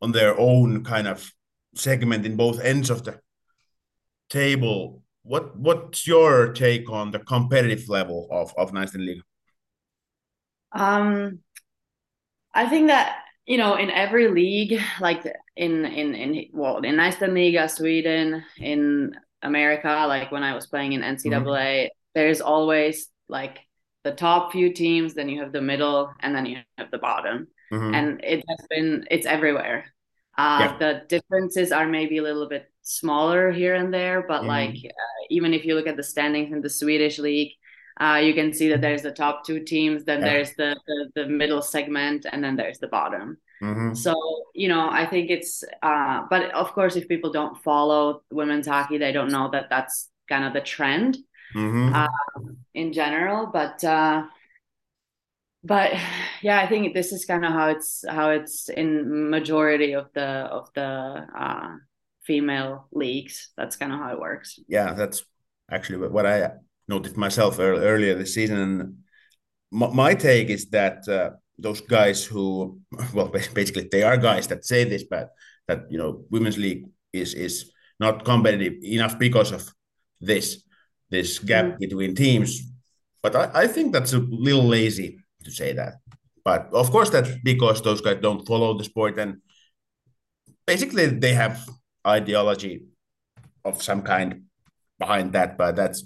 on 0.00 0.12
their 0.12 0.38
own 0.38 0.84
kind 0.84 1.08
of 1.08 1.32
segment 1.74 2.26
in 2.26 2.36
both 2.36 2.60
ends 2.60 2.90
of 2.90 3.04
the 3.04 3.20
table. 4.30 5.02
What 5.22 5.56
what's 5.56 6.06
your 6.06 6.52
take 6.52 6.90
on 6.90 7.10
the 7.10 7.20
competitive 7.20 7.88
level 7.88 8.28
of 8.30 8.54
of 8.56 8.72
Naistenliiga? 8.72 9.22
Um, 10.74 11.40
I 12.54 12.68
think 12.68 12.88
that 12.88 13.16
you 13.46 13.58
know 13.58 13.76
in 13.76 13.90
every 13.90 14.28
league, 14.28 14.80
like 15.00 15.24
in 15.56 15.84
in 15.84 16.14
in 16.14 16.46
well 16.52 16.78
in 16.78 16.96
Naistenliiga, 16.96 17.70
Sweden, 17.70 18.44
in 18.58 19.14
America, 19.42 20.06
like 20.08 20.30
when 20.30 20.42
I 20.42 20.54
was 20.54 20.66
playing 20.66 20.92
in 20.92 21.02
NCAA, 21.02 21.44
mm-hmm 21.44 21.86
there's 22.14 22.40
always 22.40 23.08
like 23.28 23.58
the 24.04 24.12
top 24.12 24.52
few 24.52 24.72
teams, 24.72 25.14
then 25.14 25.28
you 25.28 25.40
have 25.40 25.52
the 25.52 25.62
middle, 25.62 26.12
and 26.20 26.34
then 26.34 26.46
you 26.46 26.58
have 26.78 26.90
the 26.90 26.98
bottom. 26.98 27.48
Mm-hmm. 27.72 27.94
And 27.94 28.24
it 28.24 28.44
has 28.48 28.66
been 28.68 29.06
it's 29.10 29.26
everywhere. 29.26 29.86
Uh, 30.36 30.58
yeah. 30.60 30.78
The 30.78 31.02
differences 31.08 31.72
are 31.72 31.86
maybe 31.86 32.18
a 32.18 32.22
little 32.22 32.48
bit 32.48 32.70
smaller 32.82 33.50
here 33.50 33.74
and 33.74 33.92
there, 33.92 34.24
but 34.26 34.40
mm-hmm. 34.40 34.48
like 34.48 34.76
uh, 34.84 35.24
even 35.30 35.54
if 35.54 35.64
you 35.64 35.74
look 35.74 35.86
at 35.86 35.96
the 35.96 36.02
standings 36.02 36.52
in 36.52 36.60
the 36.60 36.70
Swedish 36.70 37.18
league, 37.18 37.52
uh, 38.00 38.20
you 38.22 38.34
can 38.34 38.52
see 38.52 38.68
that 38.70 38.80
there's 38.80 39.02
the 39.02 39.12
top 39.12 39.44
two 39.44 39.60
teams, 39.60 40.04
then 40.04 40.20
yeah. 40.20 40.28
there's 40.28 40.54
the, 40.54 40.76
the, 40.86 41.10
the 41.14 41.26
middle 41.26 41.62
segment, 41.62 42.26
and 42.30 42.42
then 42.42 42.56
there's 42.56 42.78
the 42.78 42.88
bottom. 42.88 43.38
Mm-hmm. 43.62 43.94
So 43.94 44.14
you 44.54 44.68
know, 44.68 44.88
I 44.90 45.06
think 45.06 45.30
it's. 45.30 45.62
Uh, 45.82 46.22
but 46.28 46.50
of 46.52 46.72
course, 46.72 46.96
if 46.96 47.08
people 47.08 47.30
don't 47.30 47.62
follow 47.62 48.22
women's 48.30 48.66
hockey, 48.66 48.98
they 48.98 49.12
don't 49.12 49.30
know 49.30 49.50
that 49.52 49.70
that's 49.70 50.10
kind 50.28 50.44
of 50.44 50.52
the 50.52 50.60
trend 50.60 51.18
mm-hmm. 51.54 51.94
uh, 51.94 52.08
in 52.74 52.92
general. 52.92 53.46
But 53.46 53.84
uh, 53.84 54.24
but 55.62 55.92
yeah, 56.42 56.60
I 56.60 56.66
think 56.68 56.94
this 56.94 57.12
is 57.12 57.24
kind 57.24 57.44
of 57.44 57.52
how 57.52 57.68
it's 57.68 58.04
how 58.08 58.30
it's 58.30 58.68
in 58.68 59.30
majority 59.30 59.92
of 59.92 60.08
the 60.14 60.26
of 60.26 60.68
the 60.74 61.26
uh, 61.38 61.76
female 62.24 62.88
leagues. 62.92 63.50
That's 63.56 63.76
kind 63.76 63.92
of 63.92 63.98
how 63.98 64.12
it 64.12 64.20
works. 64.20 64.58
Yeah, 64.66 64.94
that's 64.94 65.24
actually 65.70 66.08
what 66.08 66.26
I 66.26 66.50
noticed 66.94 67.16
myself 67.16 67.58
earlier 67.58 68.14
this 68.14 68.34
season. 68.34 68.58
And 68.66 68.78
my 70.00 70.14
take 70.14 70.48
is 70.56 70.64
that 70.70 70.98
uh, 71.08 71.30
those 71.58 71.80
guys 71.80 72.24
who, 72.24 72.78
well, 73.14 73.28
basically 73.28 73.88
they 73.90 74.02
are 74.02 74.16
guys 74.16 74.46
that 74.48 74.64
say 74.64 74.84
this, 74.84 75.04
but 75.04 75.30
that 75.68 75.80
you 75.90 75.98
know, 75.98 76.24
women's 76.30 76.58
league 76.58 76.84
is 77.12 77.34
is 77.34 77.54
not 78.00 78.24
competitive 78.24 78.74
enough 78.82 79.18
because 79.18 79.52
of 79.52 79.62
this 80.20 80.64
this 81.10 81.38
gap 81.38 81.64
mm. 81.64 81.78
between 81.78 82.14
teams. 82.14 82.50
But 83.22 83.36
I, 83.36 83.44
I 83.62 83.66
think 83.68 83.92
that's 83.92 84.12
a 84.12 84.18
little 84.18 84.66
lazy 84.66 85.18
to 85.44 85.50
say 85.50 85.72
that. 85.74 85.94
But 86.44 86.70
of 86.72 86.90
course, 86.90 87.10
that's 87.10 87.30
because 87.44 87.82
those 87.82 88.00
guys 88.00 88.18
don't 88.20 88.46
follow 88.46 88.76
the 88.76 88.84
sport 88.84 89.18
and 89.18 89.40
basically 90.66 91.06
they 91.06 91.34
have 91.34 91.62
ideology 92.04 92.74
of 93.64 93.82
some 93.82 94.02
kind 94.02 94.42
behind 94.98 95.32
that. 95.32 95.56
But 95.56 95.76
that's 95.76 96.04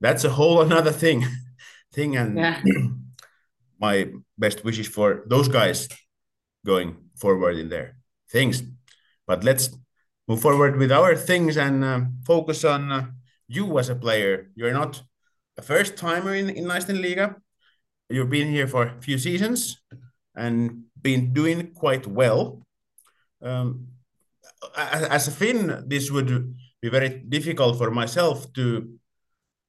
that's 0.00 0.24
a 0.24 0.30
whole 0.30 0.62
another 0.62 0.92
thing. 0.92 1.24
thing 1.92 2.16
and 2.16 2.36
yeah. 2.36 2.60
my 3.80 4.10
best 4.36 4.64
wishes 4.64 4.88
for 4.88 5.24
those 5.26 5.48
guys 5.48 5.88
going 6.66 6.96
forward 7.16 7.56
in 7.56 7.68
their 7.68 7.96
things. 8.28 8.62
But 9.26 9.44
let's 9.44 9.70
move 10.26 10.40
forward 10.40 10.76
with 10.76 10.90
our 10.90 11.16
things 11.16 11.56
and 11.56 11.84
uh, 11.84 12.00
focus 12.26 12.64
on. 12.64 12.92
Uh, 12.92 13.06
you 13.46 13.78
as 13.78 13.88
a 13.88 13.94
player, 13.94 14.50
you're 14.54 14.72
not 14.72 15.02
a 15.56 15.62
first 15.62 15.96
timer 15.96 16.34
in, 16.34 16.48
in 16.50 16.64
Naistenliiga. 16.64 17.36
You've 18.08 18.30
been 18.30 18.48
here 18.48 18.66
for 18.66 18.86
a 18.86 19.00
few 19.00 19.18
seasons 19.18 19.80
and 20.34 20.84
been 21.00 21.32
doing 21.32 21.72
quite 21.74 22.06
well. 22.06 22.62
Um, 23.42 23.88
as 24.76 25.28
a 25.28 25.30
Finn, 25.30 25.84
this 25.86 26.10
would 26.10 26.56
be 26.80 26.88
very 26.88 27.10
difficult 27.28 27.76
for 27.78 27.90
myself 27.90 28.52
to 28.54 28.98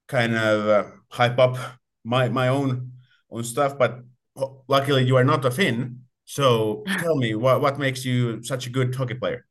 kind 0.08 0.36
of 0.36 0.68
uh, 0.68 0.92
hype 1.10 1.40
up 1.40 1.58
my 2.04 2.30
my 2.30 2.48
own 2.48 2.92
own 3.32 3.44
stuff. 3.44 3.78
But 3.78 4.02
luckily, 4.68 5.04
you 5.04 5.18
are 5.18 5.24
not 5.24 5.46
a 5.46 5.52
Finn. 5.52 6.02
So 6.26 6.84
tell 7.00 7.16
me, 7.16 7.36
what 7.36 7.62
what 7.62 7.80
makes 7.80 8.06
you 8.06 8.44
such 8.44 8.68
a 8.68 8.70
good 8.70 8.94
hockey 8.96 9.16
player? 9.16 9.46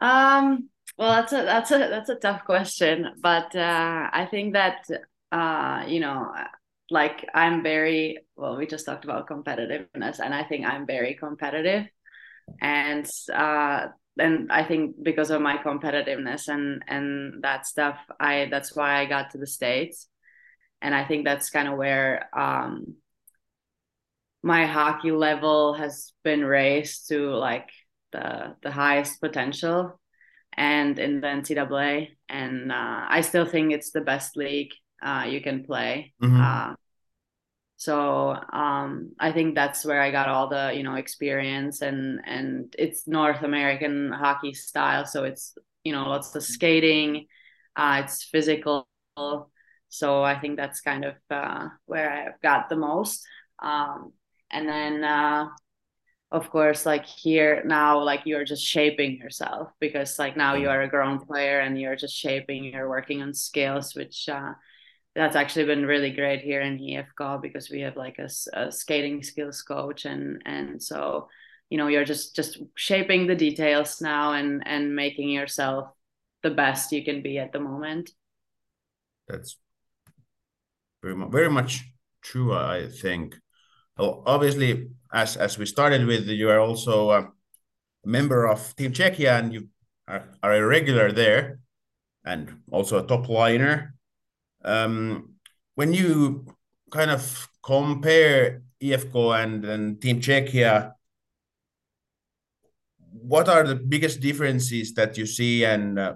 Um, 0.00 0.68
well, 0.98 1.12
that's 1.12 1.32
a 1.32 1.42
that's 1.42 1.70
a 1.70 1.78
that's 1.78 2.08
a 2.08 2.16
tough 2.16 2.44
question, 2.44 3.14
but 3.22 3.54
uh, 3.54 4.10
I 4.12 4.26
think 4.30 4.54
that 4.54 4.84
uh, 5.30 5.84
you 5.86 6.00
know, 6.00 6.32
like 6.90 7.26
I'm 7.34 7.62
very 7.62 8.18
well. 8.36 8.56
We 8.56 8.66
just 8.66 8.84
talked 8.84 9.04
about 9.04 9.28
competitiveness, 9.28 10.18
and 10.18 10.34
I 10.34 10.44
think 10.44 10.66
I'm 10.66 10.86
very 10.86 11.14
competitive, 11.14 11.86
and 12.60 13.08
uh, 13.32 13.88
and 14.18 14.52
I 14.52 14.64
think 14.64 15.02
because 15.02 15.30
of 15.30 15.40
my 15.40 15.56
competitiveness 15.58 16.48
and 16.48 16.82
and 16.86 17.42
that 17.42 17.66
stuff, 17.66 17.98
I 18.20 18.48
that's 18.50 18.74
why 18.74 19.00
I 19.00 19.06
got 19.06 19.30
to 19.30 19.38
the 19.38 19.46
states, 19.46 20.08
and 20.80 20.94
I 20.94 21.04
think 21.04 21.24
that's 21.24 21.50
kind 21.50 21.68
of 21.68 21.78
where 21.78 22.28
um, 22.38 22.96
my 24.42 24.66
hockey 24.66 25.12
level 25.12 25.74
has 25.74 26.12
been 26.24 26.44
raised 26.44 27.08
to 27.08 27.30
like 27.30 27.70
the 28.12 28.56
the 28.62 28.70
highest 28.70 29.20
potential 29.20 29.98
and 30.54 30.98
in 30.98 31.20
the 31.20 31.26
NCAA. 31.26 32.10
And 32.28 32.72
uh, 32.72 33.06
I 33.08 33.22
still 33.22 33.46
think 33.46 33.72
it's 33.72 33.90
the 33.90 34.00
best 34.00 34.36
league 34.36 34.72
uh, 35.02 35.26
you 35.28 35.40
can 35.40 35.64
play. 35.64 36.12
Mm-hmm. 36.22 36.40
Uh, 36.40 36.74
so 37.82 38.36
um, 38.52 39.10
I 39.18 39.32
think 39.32 39.56
that's 39.56 39.84
where 39.84 40.00
I 40.00 40.12
got 40.12 40.28
all 40.28 40.48
the 40.48 40.72
you 40.72 40.84
know 40.84 40.94
experience 40.94 41.82
and 41.82 42.20
and 42.24 42.72
it's 42.78 43.08
North 43.08 43.42
American 43.42 44.12
hockey 44.12 44.54
style, 44.54 45.04
so 45.04 45.24
it's 45.24 45.58
you 45.82 45.92
know 45.92 46.04
lots 46.08 46.32
of 46.36 46.44
skating, 46.44 47.26
uh, 47.74 48.02
it's 48.04 48.22
physical. 48.22 48.86
So 49.88 50.22
I 50.22 50.38
think 50.38 50.56
that's 50.56 50.80
kind 50.80 51.04
of 51.04 51.14
uh, 51.28 51.68
where 51.86 52.08
I've 52.08 52.40
got 52.40 52.68
the 52.68 52.76
most. 52.76 53.26
Um, 53.58 54.12
and 54.52 54.68
then 54.68 55.02
uh, 55.02 55.48
of 56.30 56.50
course 56.50 56.86
like 56.86 57.04
here 57.04 57.64
now 57.66 58.00
like 58.00 58.22
you're 58.26 58.44
just 58.44 58.64
shaping 58.64 59.16
yourself 59.18 59.70
because 59.80 60.20
like 60.20 60.36
now 60.36 60.54
you 60.54 60.68
are 60.68 60.82
a 60.82 60.88
grown 60.88 61.18
player 61.18 61.58
and 61.60 61.80
you're 61.80 61.96
just 61.96 62.14
shaping 62.14 62.64
you're 62.64 62.88
working 62.88 63.22
on 63.22 63.34
skills 63.34 63.94
which 63.94 64.28
uh 64.28 64.52
that's 65.14 65.36
actually 65.36 65.66
been 65.66 65.84
really 65.84 66.10
great 66.10 66.40
here 66.40 66.60
in 66.60 66.78
IFK 66.78 67.42
because 67.42 67.70
we 67.70 67.80
have 67.80 67.96
like 67.96 68.18
a, 68.18 68.28
a 68.54 68.72
skating 68.72 69.22
skills 69.22 69.62
coach 69.62 70.04
and 70.04 70.42
and 70.44 70.82
so 70.82 71.28
you 71.68 71.78
know 71.78 71.88
you're 71.88 72.04
just 72.04 72.34
just 72.34 72.58
shaping 72.74 73.26
the 73.26 73.34
details 73.34 74.00
now 74.00 74.32
and 74.32 74.62
and 74.66 74.94
making 74.96 75.28
yourself 75.28 75.88
the 76.42 76.50
best 76.50 76.92
you 76.92 77.04
can 77.04 77.22
be 77.22 77.38
at 77.38 77.52
the 77.52 77.60
moment 77.60 78.10
that's 79.28 79.58
very 81.02 81.14
much 81.14 81.30
very 81.30 81.50
much 81.50 81.84
true 82.22 82.52
i 82.54 82.88
think 82.88 83.36
well, 83.98 84.22
obviously 84.26 84.88
as 85.12 85.36
as 85.36 85.58
we 85.58 85.66
started 85.66 86.06
with, 86.06 86.26
you 86.26 86.48
are 86.50 86.60
also 86.60 87.10
a 87.10 87.28
member 88.04 88.48
of 88.48 88.74
Team 88.76 88.92
Czechia 88.92 89.38
and 89.38 89.52
you 89.52 89.68
are, 90.08 90.28
are 90.42 90.54
a 90.54 90.66
regular 90.66 91.12
there 91.12 91.60
and 92.24 92.62
also 92.70 92.98
a 92.98 93.06
top 93.06 93.28
liner. 93.28 93.91
Um, 94.64 95.34
when 95.74 95.92
you 95.92 96.46
kind 96.90 97.10
of 97.10 97.48
compare 97.62 98.62
IFK 98.82 99.42
and, 99.42 99.64
and 99.64 100.00
Team 100.00 100.20
Czechia, 100.20 100.92
what 102.98 103.48
are 103.48 103.66
the 103.66 103.76
biggest 103.76 104.20
differences 104.20 104.94
that 104.94 105.16
you 105.16 105.26
see? 105.26 105.64
And 105.64 105.98
uh, 105.98 106.14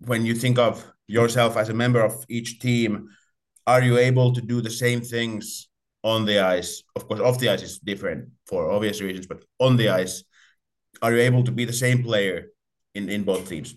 when 0.00 0.24
you 0.24 0.34
think 0.34 0.58
of 0.58 0.84
yourself 1.06 1.56
as 1.56 1.68
a 1.68 1.74
member 1.74 2.00
of 2.00 2.24
each 2.28 2.60
team, 2.60 3.08
are 3.66 3.82
you 3.82 3.98
able 3.98 4.32
to 4.32 4.40
do 4.40 4.60
the 4.60 4.70
same 4.70 5.00
things 5.00 5.68
on 6.02 6.24
the 6.24 6.40
ice? 6.40 6.82
Of 6.94 7.08
course, 7.08 7.20
off 7.20 7.38
the 7.38 7.48
ice 7.48 7.62
is 7.62 7.78
different 7.78 8.28
for 8.46 8.70
obvious 8.70 9.00
reasons, 9.00 9.26
but 9.26 9.44
on 9.58 9.76
the 9.76 9.88
ice, 9.88 10.24
are 11.02 11.12
you 11.12 11.20
able 11.20 11.44
to 11.44 11.52
be 11.52 11.64
the 11.64 11.72
same 11.72 12.02
player 12.02 12.48
in, 12.94 13.08
in 13.08 13.24
both 13.24 13.48
teams? 13.48 13.74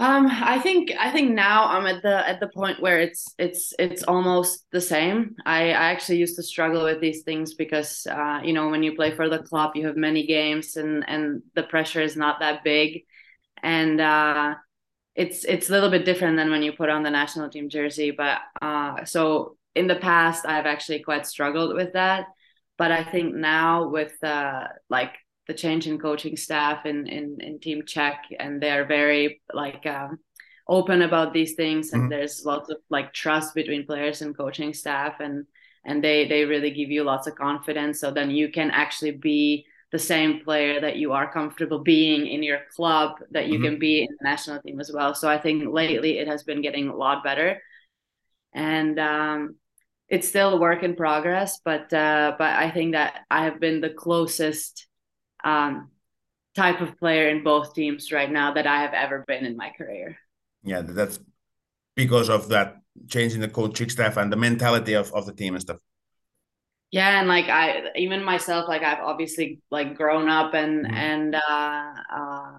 Um, 0.00 0.28
I 0.30 0.58
think 0.58 0.92
I 0.98 1.10
think 1.10 1.32
now 1.32 1.66
I'm 1.66 1.84
at 1.84 2.02
the 2.02 2.26
at 2.26 2.40
the 2.40 2.48
point 2.48 2.80
where 2.80 2.98
it's 3.00 3.34
it's 3.38 3.74
it's 3.78 4.02
almost 4.02 4.64
the 4.72 4.80
same. 4.80 5.36
I, 5.44 5.72
I 5.72 5.90
actually 5.92 6.16
used 6.16 6.36
to 6.36 6.42
struggle 6.42 6.84
with 6.84 7.02
these 7.02 7.22
things 7.22 7.52
because 7.52 8.06
uh, 8.06 8.40
you 8.42 8.54
know 8.54 8.70
when 8.70 8.82
you 8.82 8.96
play 8.96 9.10
for 9.10 9.28
the 9.28 9.40
club, 9.40 9.72
you 9.76 9.86
have 9.86 9.96
many 9.98 10.26
games 10.26 10.76
and 10.76 11.06
and 11.06 11.42
the 11.54 11.64
pressure 11.64 12.00
is 12.00 12.16
not 12.16 12.40
that 12.40 12.64
big, 12.64 13.02
and 13.62 14.00
uh, 14.00 14.54
it's 15.14 15.44
it's 15.44 15.68
a 15.68 15.72
little 15.72 15.90
bit 15.90 16.06
different 16.06 16.38
than 16.38 16.50
when 16.50 16.62
you 16.62 16.72
put 16.72 16.88
on 16.88 17.02
the 17.02 17.10
national 17.10 17.50
team 17.50 17.68
jersey. 17.68 18.10
But 18.10 18.38
uh, 18.62 19.04
so 19.04 19.58
in 19.74 19.86
the 19.86 19.96
past, 19.96 20.46
I've 20.46 20.64
actually 20.64 21.00
quite 21.00 21.26
struggled 21.26 21.74
with 21.74 21.92
that. 21.92 22.24
But 22.78 22.90
I 22.90 23.04
think 23.04 23.34
now 23.34 23.88
with 23.88 24.14
uh, 24.24 24.64
like 24.88 25.12
the 25.46 25.54
change 25.54 25.86
in 25.86 25.98
coaching 25.98 26.36
staff 26.36 26.86
in 26.86 27.06
in, 27.06 27.38
in 27.40 27.58
Team 27.60 27.82
Czech 27.86 28.24
and 28.38 28.62
they're 28.62 28.86
very 28.86 29.42
like 29.52 29.84
um, 29.86 30.18
open 30.70 31.02
about 31.02 31.34
these 31.34 31.54
things, 31.54 31.92
and 31.92 32.02
mm-hmm. 32.02 32.10
there's 32.10 32.44
lots 32.46 32.70
of 32.70 32.78
like 32.88 33.12
trust 33.12 33.54
between 33.54 33.84
players 33.84 34.22
and 34.22 34.36
coaching 34.36 34.72
staff, 34.72 35.20
and 35.20 35.44
and 35.84 36.02
they 36.02 36.26
they 36.28 36.44
really 36.44 36.70
give 36.70 36.90
you 36.90 37.02
lots 37.02 37.26
of 37.26 37.34
confidence. 37.34 38.00
So 38.00 38.10
then 38.10 38.30
you 38.30 38.50
can 38.50 38.70
actually 38.70 39.10
be 39.10 39.66
the 39.90 39.98
same 39.98 40.40
player 40.44 40.80
that 40.80 40.96
you 40.96 41.12
are 41.12 41.32
comfortable 41.32 41.80
being 41.80 42.28
in 42.28 42.44
your 42.44 42.60
club 42.76 43.16
that 43.32 43.48
you 43.48 43.54
mm-hmm. 43.54 43.64
can 43.64 43.78
be 43.80 44.02
in 44.02 44.08
the 44.20 44.28
national 44.30 44.62
team 44.62 44.78
as 44.78 44.92
well. 44.94 45.12
So 45.14 45.28
I 45.28 45.38
think 45.38 45.64
lately 45.68 46.18
it 46.18 46.28
has 46.28 46.44
been 46.44 46.62
getting 46.62 46.88
a 46.88 46.96
lot 46.96 47.24
better, 47.24 47.60
and 48.54 48.98
um, 48.98 49.56
it's 50.08 50.28
still 50.28 50.54
a 50.54 50.60
work 50.60 50.84
in 50.84 50.94
progress. 50.94 51.60
But 51.64 51.92
uh, 51.92 52.36
but 52.38 52.54
I 52.54 52.70
think 52.70 52.92
that 52.92 53.22
I 53.28 53.44
have 53.44 53.58
been 53.58 53.80
the 53.80 53.90
closest 53.90 54.86
um, 55.44 55.90
type 56.54 56.80
of 56.80 56.98
player 56.98 57.28
in 57.28 57.44
both 57.44 57.74
teams 57.74 58.12
right 58.12 58.30
now 58.30 58.54
that 58.54 58.66
I 58.66 58.82
have 58.82 58.94
ever 58.94 59.24
been 59.26 59.44
in 59.44 59.56
my 59.56 59.70
career. 59.70 60.18
Yeah, 60.62 60.82
that's 60.82 61.18
because 61.96 62.28
of 62.28 62.48
that 62.48 62.76
change 63.08 63.34
in 63.34 63.40
the 63.40 63.48
coaching 63.48 63.88
staff 63.88 64.16
and 64.16 64.32
the 64.32 64.36
mentality 64.36 64.94
of, 64.94 65.12
of 65.12 65.26
the 65.26 65.32
team 65.32 65.54
and 65.54 65.62
stuff. 65.62 65.78
Yeah, 66.90 67.20
and 67.20 67.28
like 67.28 67.48
I 67.48 67.90
even 67.94 68.24
myself, 68.24 68.68
like 68.68 68.82
I've 68.82 68.98
obviously 68.98 69.60
like 69.70 69.96
grown 69.96 70.28
up 70.28 70.54
and 70.54 70.86
mm. 70.86 70.92
and 70.92 71.34
uh, 71.36 71.92
uh, 72.12 72.52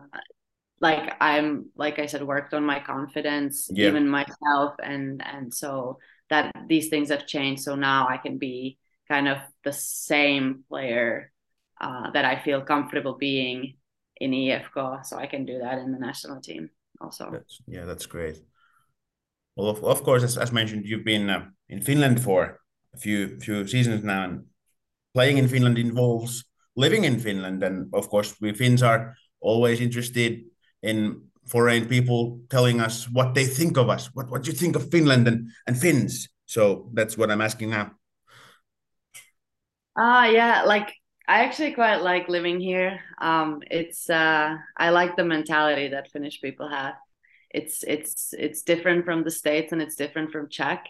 like 0.79 1.13
I'm 1.19 1.69
like 1.75 1.99
I 1.99 2.05
said, 2.05 2.23
worked 2.23 2.53
on 2.53 2.63
my 2.63 2.79
confidence, 2.79 3.69
yeah. 3.73 3.89
even 3.89 4.07
myself, 4.07 4.75
and 4.81 5.21
and 5.25 5.53
so 5.53 5.99
that 6.29 6.55
these 6.67 6.87
things 6.87 7.09
have 7.09 7.27
changed. 7.27 7.63
So 7.63 7.75
now 7.75 8.07
I 8.07 8.17
can 8.17 8.37
be 8.37 8.77
kind 9.09 9.27
of 9.27 9.39
the 9.65 9.73
same 9.73 10.63
player 10.69 11.30
uh, 11.81 12.11
that 12.11 12.25
I 12.25 12.39
feel 12.39 12.61
comfortable 12.61 13.17
being 13.17 13.75
in 14.17 14.31
IFK, 14.31 15.03
so 15.03 15.17
I 15.17 15.25
can 15.25 15.45
do 15.45 15.57
that 15.59 15.79
in 15.79 15.91
the 15.91 15.99
national 15.99 16.39
team 16.39 16.69
also. 17.01 17.29
That's, 17.31 17.59
yeah, 17.67 17.85
that's 17.85 18.05
great. 18.05 18.37
Well, 19.55 19.69
of, 19.69 19.83
of 19.83 20.03
course, 20.03 20.23
as, 20.23 20.37
as 20.37 20.51
mentioned, 20.51 20.85
you've 20.85 21.03
been 21.03 21.29
uh, 21.29 21.45
in 21.69 21.81
Finland 21.81 22.21
for 22.21 22.59
a 22.93 22.97
few 22.97 23.39
few 23.39 23.67
seasons 23.67 24.03
now, 24.03 24.23
and 24.25 24.45
playing 25.13 25.37
in 25.37 25.47
Finland 25.47 25.77
involves 25.77 26.45
living 26.75 27.03
in 27.03 27.19
Finland, 27.19 27.63
and 27.63 27.93
of 27.93 28.09
course, 28.09 28.35
we 28.39 28.53
Finns 28.53 28.83
are 28.83 29.15
always 29.39 29.81
interested 29.81 30.43
in 30.83 31.23
foreign 31.47 31.87
people 31.87 32.39
telling 32.49 32.79
us 32.79 33.09
what 33.09 33.33
they 33.33 33.45
think 33.45 33.77
of 33.77 33.89
us, 33.89 34.13
what 34.13 34.29
what 34.29 34.45
you 34.45 34.53
think 34.53 34.75
of 34.75 34.89
Finland 34.91 35.27
and 35.27 35.49
and 35.65 35.77
Finns. 35.77 36.29
So 36.45 36.91
that's 36.93 37.17
what 37.17 37.31
I'm 37.31 37.41
asking 37.41 37.71
now. 37.71 37.91
Ah, 39.97 40.21
uh, 40.21 40.25
yeah, 40.31 40.63
like 40.63 40.93
I 41.31 41.45
actually 41.45 41.71
quite 41.71 42.01
like 42.01 42.27
living 42.27 42.59
here. 42.59 42.99
Um, 43.19 43.63
it's 43.71 44.09
uh, 44.09 44.57
I 44.75 44.89
like 44.89 45.15
the 45.15 45.23
mentality 45.23 45.87
that 45.87 46.11
Finnish 46.11 46.41
people 46.41 46.67
have. 46.67 46.95
It's 47.49 47.85
it's 47.87 48.33
it's 48.37 48.63
different 48.63 49.05
from 49.05 49.23
the 49.23 49.31
states 49.31 49.71
and 49.71 49.81
it's 49.81 49.95
different 49.95 50.33
from 50.33 50.49
Czech. 50.49 50.85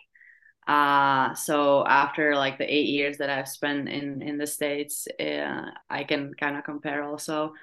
Uh, 0.68 1.36
so 1.36 1.86
after 1.86 2.36
like 2.36 2.58
the 2.58 2.66
eight 2.74 2.88
years 2.88 3.20
that 3.20 3.30
I've 3.30 3.48
spent 3.48 3.88
in 3.88 4.24
in 4.24 4.40
the 4.40 4.48
states, 4.48 5.08
uh, 5.20 5.70
I 5.92 6.06
can 6.06 6.34
kind 6.34 6.58
of 6.58 6.64
compare 6.64 7.04
also, 7.04 7.54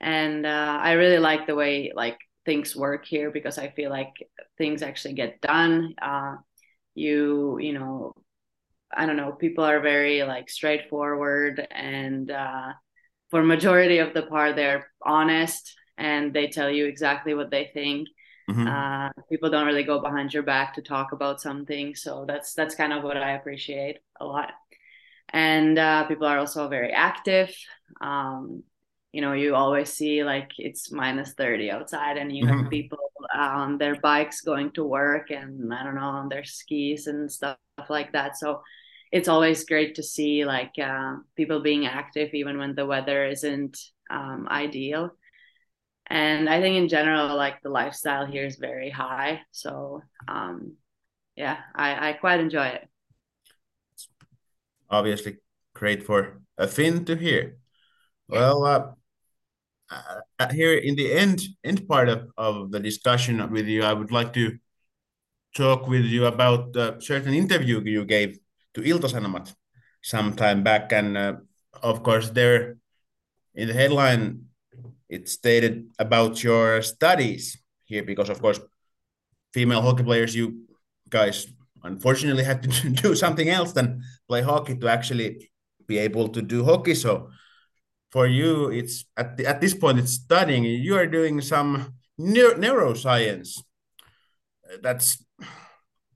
and 0.00 0.46
uh, 0.46 0.78
I 0.80 0.92
really 0.92 1.18
like 1.18 1.48
the 1.48 1.56
way 1.56 1.90
like 1.96 2.18
things 2.46 2.76
work 2.76 3.06
here 3.06 3.32
because 3.32 3.58
I 3.58 3.70
feel 3.70 3.90
like 3.90 4.14
things 4.56 4.82
actually 4.82 5.14
get 5.14 5.40
done. 5.40 5.94
Uh, 6.00 6.36
you 6.94 7.58
you 7.58 7.72
know 7.72 8.14
I 8.96 9.06
don't 9.06 9.16
know, 9.16 9.32
people 9.32 9.64
are 9.64 9.80
very 9.80 10.22
like 10.24 10.50
straightforward 10.50 11.66
and 11.70 12.30
uh, 12.30 12.72
for 13.30 13.42
majority 13.42 13.98
of 13.98 14.14
the 14.14 14.22
part 14.22 14.56
they're 14.56 14.90
honest 15.02 15.76
and 15.96 16.32
they 16.32 16.48
tell 16.48 16.70
you 16.70 16.86
exactly 16.86 17.34
what 17.34 17.50
they 17.50 17.70
think. 17.72 18.08
Mm-hmm. 18.50 18.66
Uh, 18.66 19.22
people 19.28 19.50
don't 19.50 19.66
really 19.66 19.84
go 19.84 20.00
behind 20.00 20.34
your 20.34 20.42
back 20.42 20.74
to 20.74 20.82
talk 20.82 21.12
about 21.12 21.40
something, 21.40 21.94
so 21.94 22.24
that's 22.26 22.54
that's 22.54 22.74
kind 22.74 22.92
of 22.92 23.04
what 23.04 23.16
I 23.16 23.32
appreciate 23.32 23.98
a 24.18 24.24
lot. 24.24 24.50
And 25.28 25.78
uh, 25.78 26.04
people 26.08 26.26
are 26.26 26.38
also 26.38 26.66
very 26.68 26.90
active. 26.90 27.54
Um, 28.00 28.64
you 29.12 29.20
know, 29.20 29.34
you 29.34 29.54
always 29.54 29.92
see 29.92 30.24
like 30.24 30.50
it's 30.58 30.90
minus 30.90 31.34
30 31.34 31.70
outside, 31.70 32.16
and 32.16 32.34
you 32.34 32.44
mm-hmm. 32.44 32.62
have 32.62 32.70
people 32.70 32.98
on 33.32 33.78
their 33.78 33.96
bikes 34.00 34.40
going 34.40 34.72
to 34.72 34.84
work, 34.84 35.30
and 35.30 35.72
I 35.72 35.84
don't 35.84 35.94
know, 35.94 36.00
on 36.00 36.28
their 36.28 36.44
skis 36.44 37.06
and 37.06 37.30
stuff 37.30 37.58
like 37.88 38.12
that. 38.12 38.36
So 38.36 38.62
it's 39.12 39.28
always 39.28 39.64
great 39.64 39.96
to 39.96 40.02
see 40.02 40.44
like 40.44 40.72
uh, 40.78 41.16
people 41.36 41.60
being 41.60 41.86
active 41.86 42.30
even 42.32 42.58
when 42.58 42.74
the 42.74 42.86
weather 42.86 43.26
isn't 43.26 43.78
um, 44.10 44.46
ideal. 44.50 45.10
And 46.06 46.48
i 46.48 46.60
think 46.60 46.76
in 46.76 46.88
general 46.88 47.36
like 47.36 47.62
the 47.62 47.70
lifestyle 47.70 48.26
here 48.26 48.44
is 48.44 48.56
very 48.56 48.90
high. 48.90 49.40
So 49.50 50.02
um, 50.28 50.76
yeah 51.36 51.58
I, 51.74 52.10
I 52.10 52.12
quite 52.14 52.40
enjoy 52.40 52.66
it. 52.66 52.88
Obviously 54.88 55.38
great 55.74 56.02
for 56.02 56.40
a 56.58 56.66
Finn 56.66 57.04
to 57.04 57.16
hear. 57.16 57.56
Well 58.28 58.64
uh, 58.64 58.90
uh, 59.90 60.52
here 60.52 60.74
in 60.74 60.94
the 60.94 61.12
end 61.12 61.42
end 61.64 61.86
part 61.88 62.08
of, 62.08 62.30
of 62.36 62.70
the 62.70 62.80
discussion 62.80 63.50
with 63.50 63.66
you 63.66 63.82
i 63.82 63.92
would 63.92 64.12
like 64.12 64.32
to 64.32 64.56
talk 65.56 65.88
with 65.88 66.04
you 66.04 66.26
about 66.26 66.76
a 66.76 67.00
certain 67.00 67.34
interview 67.34 67.82
you 67.84 68.04
gave 68.04 68.38
to 68.74 68.80
Ilta-Sanomat 68.80 69.54
some 70.02 70.34
time 70.34 70.62
back, 70.62 70.92
and 70.92 71.16
uh, 71.16 71.34
of 71.82 72.02
course 72.02 72.30
there 72.30 72.76
in 73.54 73.68
the 73.68 73.74
headline 73.74 74.46
it 75.08 75.28
stated 75.28 75.88
about 75.98 76.42
your 76.42 76.82
studies 76.82 77.58
here 77.84 78.02
because 78.02 78.28
of 78.30 78.40
course 78.40 78.60
female 79.52 79.82
hockey 79.82 80.04
players 80.04 80.34
you 80.34 80.66
guys 81.08 81.48
unfortunately 81.82 82.44
had 82.44 82.62
to 82.62 82.90
do 83.02 83.14
something 83.14 83.48
else 83.48 83.72
than 83.72 84.02
play 84.28 84.42
hockey 84.42 84.76
to 84.76 84.88
actually 84.88 85.50
be 85.86 85.98
able 85.98 86.28
to 86.28 86.40
do 86.40 86.64
hockey. 86.64 86.94
So 86.94 87.30
for 88.12 88.26
you 88.26 88.70
it's 88.70 89.04
at, 89.16 89.36
the, 89.36 89.46
at 89.46 89.60
this 89.60 89.74
point 89.74 89.98
it's 89.98 90.12
studying 90.12 90.64
you 90.64 90.96
are 90.96 91.06
doing 91.06 91.40
some 91.40 91.94
neuroscience. 92.18 93.58
That's 94.82 95.24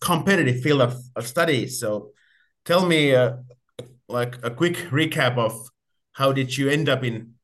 competitive 0.00 0.60
field 0.60 0.82
of, 0.82 0.96
of 1.16 1.26
studies. 1.26 1.80
So 1.80 2.13
tell 2.64 2.86
me 2.86 3.14
uh, 3.14 3.36
like 4.08 4.38
a 4.42 4.50
quick 4.50 4.76
recap 4.90 5.38
of 5.38 5.68
how 6.12 6.32
did 6.32 6.56
you 6.56 6.68
end 6.68 6.88
up 6.88 7.04
in 7.04 7.34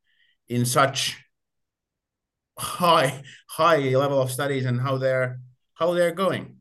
in 0.49 0.65
such 0.65 1.19
high 2.59 3.23
high 3.49 3.79
level 3.97 4.21
of 4.21 4.31
studies 4.31 4.65
and 4.67 4.81
how 4.81 4.99
they're 4.99 5.41
how 5.75 5.93
they're 5.95 6.13
going? 6.13 6.57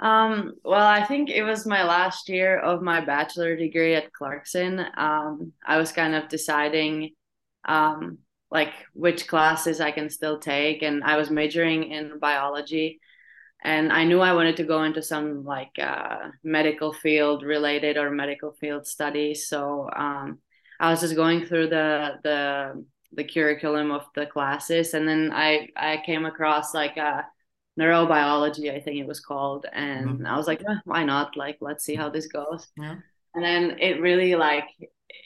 Um, 0.00 0.54
well 0.64 0.84
i 0.84 1.04
think 1.04 1.30
it 1.30 1.44
was 1.44 1.64
my 1.64 1.84
last 1.84 2.28
year 2.28 2.58
of 2.58 2.82
my 2.82 3.00
bachelor 3.00 3.54
degree 3.56 3.94
at 3.94 4.12
clarkson. 4.12 4.84
Um, 4.96 5.52
i 5.64 5.76
was 5.76 5.92
kind 5.92 6.14
of 6.14 6.28
deciding 6.28 7.10
um, 7.64 8.18
like 8.50 8.72
which 8.94 9.28
classes 9.28 9.80
i 9.80 9.92
can 9.92 10.10
still 10.10 10.38
take 10.40 10.82
and 10.82 11.04
i 11.04 11.16
was 11.16 11.30
majoring 11.30 11.84
in 11.92 12.18
biology 12.18 13.00
and 13.64 13.92
I 13.92 14.04
knew 14.04 14.20
I 14.20 14.34
wanted 14.34 14.56
to 14.56 14.64
go 14.64 14.82
into 14.82 15.02
some 15.02 15.44
like 15.44 15.78
uh, 15.78 16.30
medical 16.42 16.92
field 16.92 17.42
related 17.42 17.96
or 17.96 18.10
medical 18.10 18.52
field 18.52 18.86
studies. 18.86 19.48
So 19.48 19.88
um, 19.94 20.38
I 20.80 20.90
was 20.90 21.00
just 21.00 21.16
going 21.16 21.46
through 21.46 21.68
the 21.68 22.18
the 22.22 22.84
the 23.12 23.24
curriculum 23.24 23.90
of 23.90 24.06
the 24.14 24.26
classes, 24.26 24.94
and 24.94 25.06
then 25.06 25.30
I 25.32 25.68
I 25.76 26.02
came 26.04 26.24
across 26.24 26.74
like 26.74 26.96
a 26.96 27.26
neurobiology, 27.78 28.74
I 28.74 28.80
think 28.80 28.98
it 28.98 29.06
was 29.06 29.20
called. 29.20 29.66
And 29.72 30.08
mm-hmm. 30.08 30.26
I 30.26 30.36
was 30.36 30.46
like, 30.46 30.60
eh, 30.60 30.76
why 30.84 31.04
not? 31.04 31.36
Like, 31.36 31.58
let's 31.60 31.84
see 31.84 31.94
how 31.94 32.10
this 32.10 32.26
goes. 32.26 32.68
Yeah. 32.76 32.96
And 33.34 33.44
then 33.44 33.78
it 33.78 34.00
really 34.00 34.34
like 34.34 34.68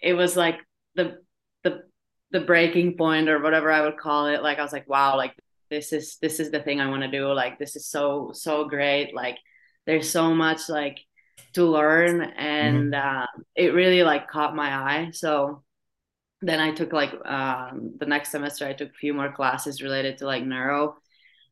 it 0.03 0.13
was 0.13 0.37
like 0.37 0.61
the 0.95 1.19
the 1.65 1.83
the 2.31 2.41
breaking 2.41 2.97
point 2.97 3.29
or 3.29 3.41
whatever 3.41 3.73
I 3.73 3.83
would 3.83 3.97
call 3.97 4.27
it. 4.27 4.43
Like 4.43 4.59
I 4.59 4.63
was 4.63 4.73
like, 4.73 4.89
wow, 4.89 5.17
like 5.17 5.35
this 5.71 5.93
is 5.93 6.19
this 6.21 6.41
is 6.41 6.51
the 6.51 6.61
thing 6.61 6.81
I 6.81 6.89
want 6.89 7.03
to 7.03 7.11
do. 7.11 7.33
Like 7.33 7.59
this 7.59 7.77
is 7.77 7.89
so 7.89 8.31
so 8.33 8.69
great. 8.69 9.15
Like 9.15 9.39
there's 9.87 10.11
so 10.11 10.35
much 10.35 10.69
like 10.69 10.99
to 11.55 11.65
learn 11.65 12.23
and 12.23 12.93
mm-hmm. 12.93 13.23
uh, 13.23 13.27
it 13.55 13.75
really 13.75 14.03
like 14.03 14.29
caught 14.29 14.57
my 14.57 14.75
eye. 14.75 15.11
So 15.13 15.63
then 16.43 16.61
I 16.61 16.73
took 16.73 16.93
like 16.93 17.13
um, 17.25 17.95
the 17.99 18.07
next 18.07 18.31
semester 18.31 18.67
I 18.67 18.75
took 18.75 18.91
a 18.91 19.01
few 19.01 19.15
more 19.15 19.33
classes 19.33 19.83
related 19.83 20.19
to 20.19 20.27
like 20.27 20.45
neuro 20.45 20.97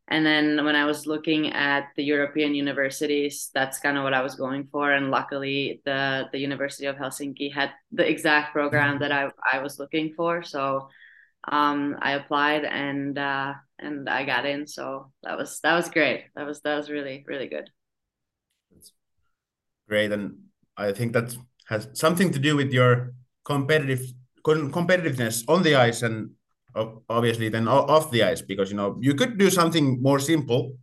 and 0.09 0.25
then 0.25 0.65
when 0.65 0.77
I 0.77 0.85
was 0.85 1.07
looking 1.07 1.53
at 1.53 1.89
the 1.97 2.05
European 2.05 2.55
universities, 2.55 3.51
that's 3.55 3.79
kind 3.79 3.97
of 3.97 4.05
what 4.05 4.13
I 4.13 4.21
was 4.21 4.35
going 4.35 4.69
for. 4.71 4.93
And 4.93 5.11
luckily, 5.11 5.81
the 5.87 6.29
the 6.31 6.39
University 6.39 6.87
of 6.87 6.97
Helsinki 6.97 7.53
had 7.53 7.71
the 7.91 8.07
exact 8.07 8.53
program 8.53 8.99
that 8.99 9.13
I, 9.13 9.31
I 9.51 9.61
was 9.61 9.79
looking 9.79 10.13
for. 10.15 10.43
So 10.43 10.89
um, 11.49 11.97
I 12.03 12.13
applied 12.13 12.65
and 12.65 13.17
uh, 13.19 13.55
and 13.85 14.09
I 14.09 14.25
got 14.25 14.47
in. 14.47 14.67
So 14.67 15.13
that 15.23 15.37
was 15.37 15.61
that 15.63 15.75
was 15.75 15.89
great. 15.89 16.27
That 16.35 16.47
was 16.47 16.61
that 16.63 16.77
was 16.77 16.91
really 16.91 17.25
really 17.27 17.49
good. 17.49 17.71
That's 18.73 18.93
great, 19.89 20.13
and 20.13 20.39
I 20.77 20.93
think 20.93 21.13
that 21.13 21.37
has 21.69 21.89
something 21.95 22.31
to 22.33 22.39
do 22.39 22.57
with 22.57 22.73
your 22.73 23.15
competitive 23.45 24.13
competitiveness 24.45 25.45
on 25.49 25.63
the 25.63 25.75
ice 25.75 26.03
and 26.03 26.31
obviously 27.09 27.49
then 27.49 27.69
off 27.69 28.11
the 28.11 28.23
ice 28.23 28.43
because 28.43 28.71
you 28.71 28.77
know 28.77 28.99
you 29.01 29.15
could 29.15 29.39
do 29.39 29.49
something 29.49 30.03
more 30.03 30.19
simple 30.19 30.77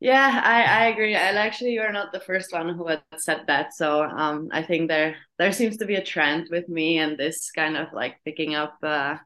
yeah 0.00 0.40
i 0.44 0.62
i 0.62 0.86
agree 0.88 1.14
and 1.14 1.38
actually 1.38 1.72
you're 1.72 1.92
not 1.92 2.12
the 2.12 2.20
first 2.20 2.52
one 2.52 2.74
who 2.74 2.86
had 2.86 3.02
said 3.16 3.42
that 3.46 3.72
so 3.72 4.02
um 4.02 4.48
i 4.52 4.62
think 4.62 4.88
there 4.88 5.16
there 5.38 5.52
seems 5.52 5.76
to 5.78 5.86
be 5.86 5.94
a 5.94 6.04
trend 6.04 6.48
with 6.50 6.68
me 6.68 6.98
and 6.98 7.16
this 7.16 7.50
kind 7.50 7.76
of 7.76 7.86
like 7.92 8.16
picking 8.24 8.54
up 8.54 8.76
uh 8.82 9.16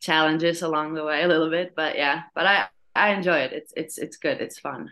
challenges 0.00 0.62
along 0.62 0.94
the 0.94 1.04
way 1.04 1.22
a 1.22 1.28
little 1.28 1.50
bit 1.50 1.72
but 1.76 1.96
yeah 1.96 2.22
but 2.34 2.46
i 2.46 2.66
i 2.94 3.10
enjoy 3.10 3.38
it 3.38 3.52
it's 3.52 3.72
it's 3.76 3.98
it's 3.98 4.16
good 4.16 4.40
it's 4.40 4.58
fun 4.58 4.90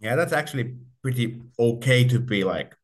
yeah 0.00 0.16
that's 0.16 0.32
actually 0.32 0.74
pretty 1.02 1.40
okay 1.58 2.04
to 2.04 2.18
be 2.18 2.44
like 2.44 2.74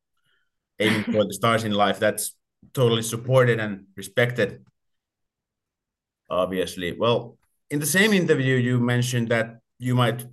aiming 0.79 1.05
for 1.05 1.25
the 1.25 1.35
stars 1.35 1.65
in 1.65 1.73
life 1.73 1.99
that's 1.99 2.37
totally 2.73 3.03
supported 3.03 3.59
and 3.59 3.85
respected 3.97 4.65
obviously. 6.31 6.93
Well, 6.97 7.37
in 7.69 7.81
the 7.81 7.87
same 7.87 8.13
interview, 8.13 8.57
you 8.57 8.79
mentioned 8.79 9.29
that 9.29 9.61
you 9.79 9.95
might 9.95 10.25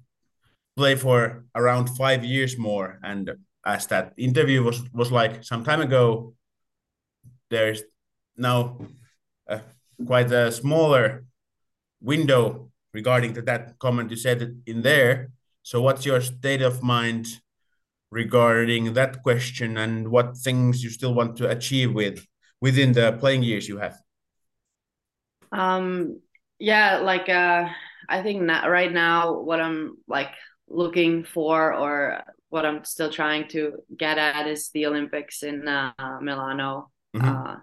play 0.75 0.95
for 0.95 1.45
around 1.55 1.87
five 1.97 2.23
years 2.23 2.57
more. 2.57 2.99
And 3.03 3.31
as 3.65 3.87
that 3.87 4.13
interview 4.17 4.63
was 4.63 4.81
was 4.93 5.11
like 5.11 5.43
some 5.43 5.63
time 5.63 5.81
ago, 5.81 6.35
there's 7.49 7.81
now 8.37 8.79
a, 9.47 9.61
quite 10.05 10.31
a 10.31 10.51
smaller 10.51 11.25
window 12.01 12.69
regarding 12.93 13.33
to 13.33 13.41
that 13.43 13.77
comment 13.79 14.11
you 14.11 14.17
said 14.17 14.61
in 14.65 14.81
there. 14.81 15.31
So, 15.63 15.81
what's 15.81 16.05
your 16.05 16.21
state 16.21 16.61
of 16.61 16.83
mind 16.83 17.27
regarding 18.11 18.93
that 18.93 19.21
question, 19.23 19.77
and 19.77 20.09
what 20.09 20.37
things 20.37 20.83
you 20.83 20.89
still 20.89 21.13
want 21.13 21.37
to 21.37 21.49
achieve 21.49 21.93
with 21.93 22.25
within 22.61 22.93
the 22.93 23.13
playing 23.19 23.43
years 23.43 23.67
you 23.67 23.77
have? 23.77 23.97
Um, 25.51 26.21
yeah, 26.59 26.99
like 26.99 27.29
uh, 27.29 27.67
I 28.09 28.21
think 28.23 28.41
not, 28.41 28.69
right 28.69 28.91
now 28.91 29.39
what 29.39 29.59
I'm 29.59 29.97
like 30.07 30.31
looking 30.67 31.23
for 31.23 31.73
or 31.73 32.23
what 32.49 32.65
I'm 32.65 32.83
still 32.83 33.11
trying 33.11 33.47
to 33.49 33.83
get 33.95 34.17
at 34.17 34.47
is 34.47 34.69
the 34.69 34.85
Olympics 34.85 35.43
in 35.43 35.67
uh, 35.67 35.93
Milano. 36.21 36.91
Mm-hmm. 37.15 37.27
Uh, 37.27 37.55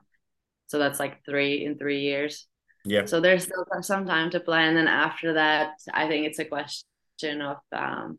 so 0.74 0.80
that's 0.80 0.98
like 0.98 1.24
three 1.24 1.64
in 1.64 1.78
three 1.78 2.00
years. 2.00 2.48
Yeah. 2.84 3.04
So 3.04 3.20
there's 3.20 3.44
still 3.44 3.64
some 3.80 4.06
time 4.06 4.30
to 4.30 4.40
play, 4.40 4.64
and 4.64 4.76
then 4.76 4.88
after 4.88 5.34
that, 5.34 5.74
I 5.92 6.08
think 6.08 6.26
it's 6.26 6.40
a 6.40 6.44
question 6.44 7.40
of, 7.40 7.58
um, 7.70 8.18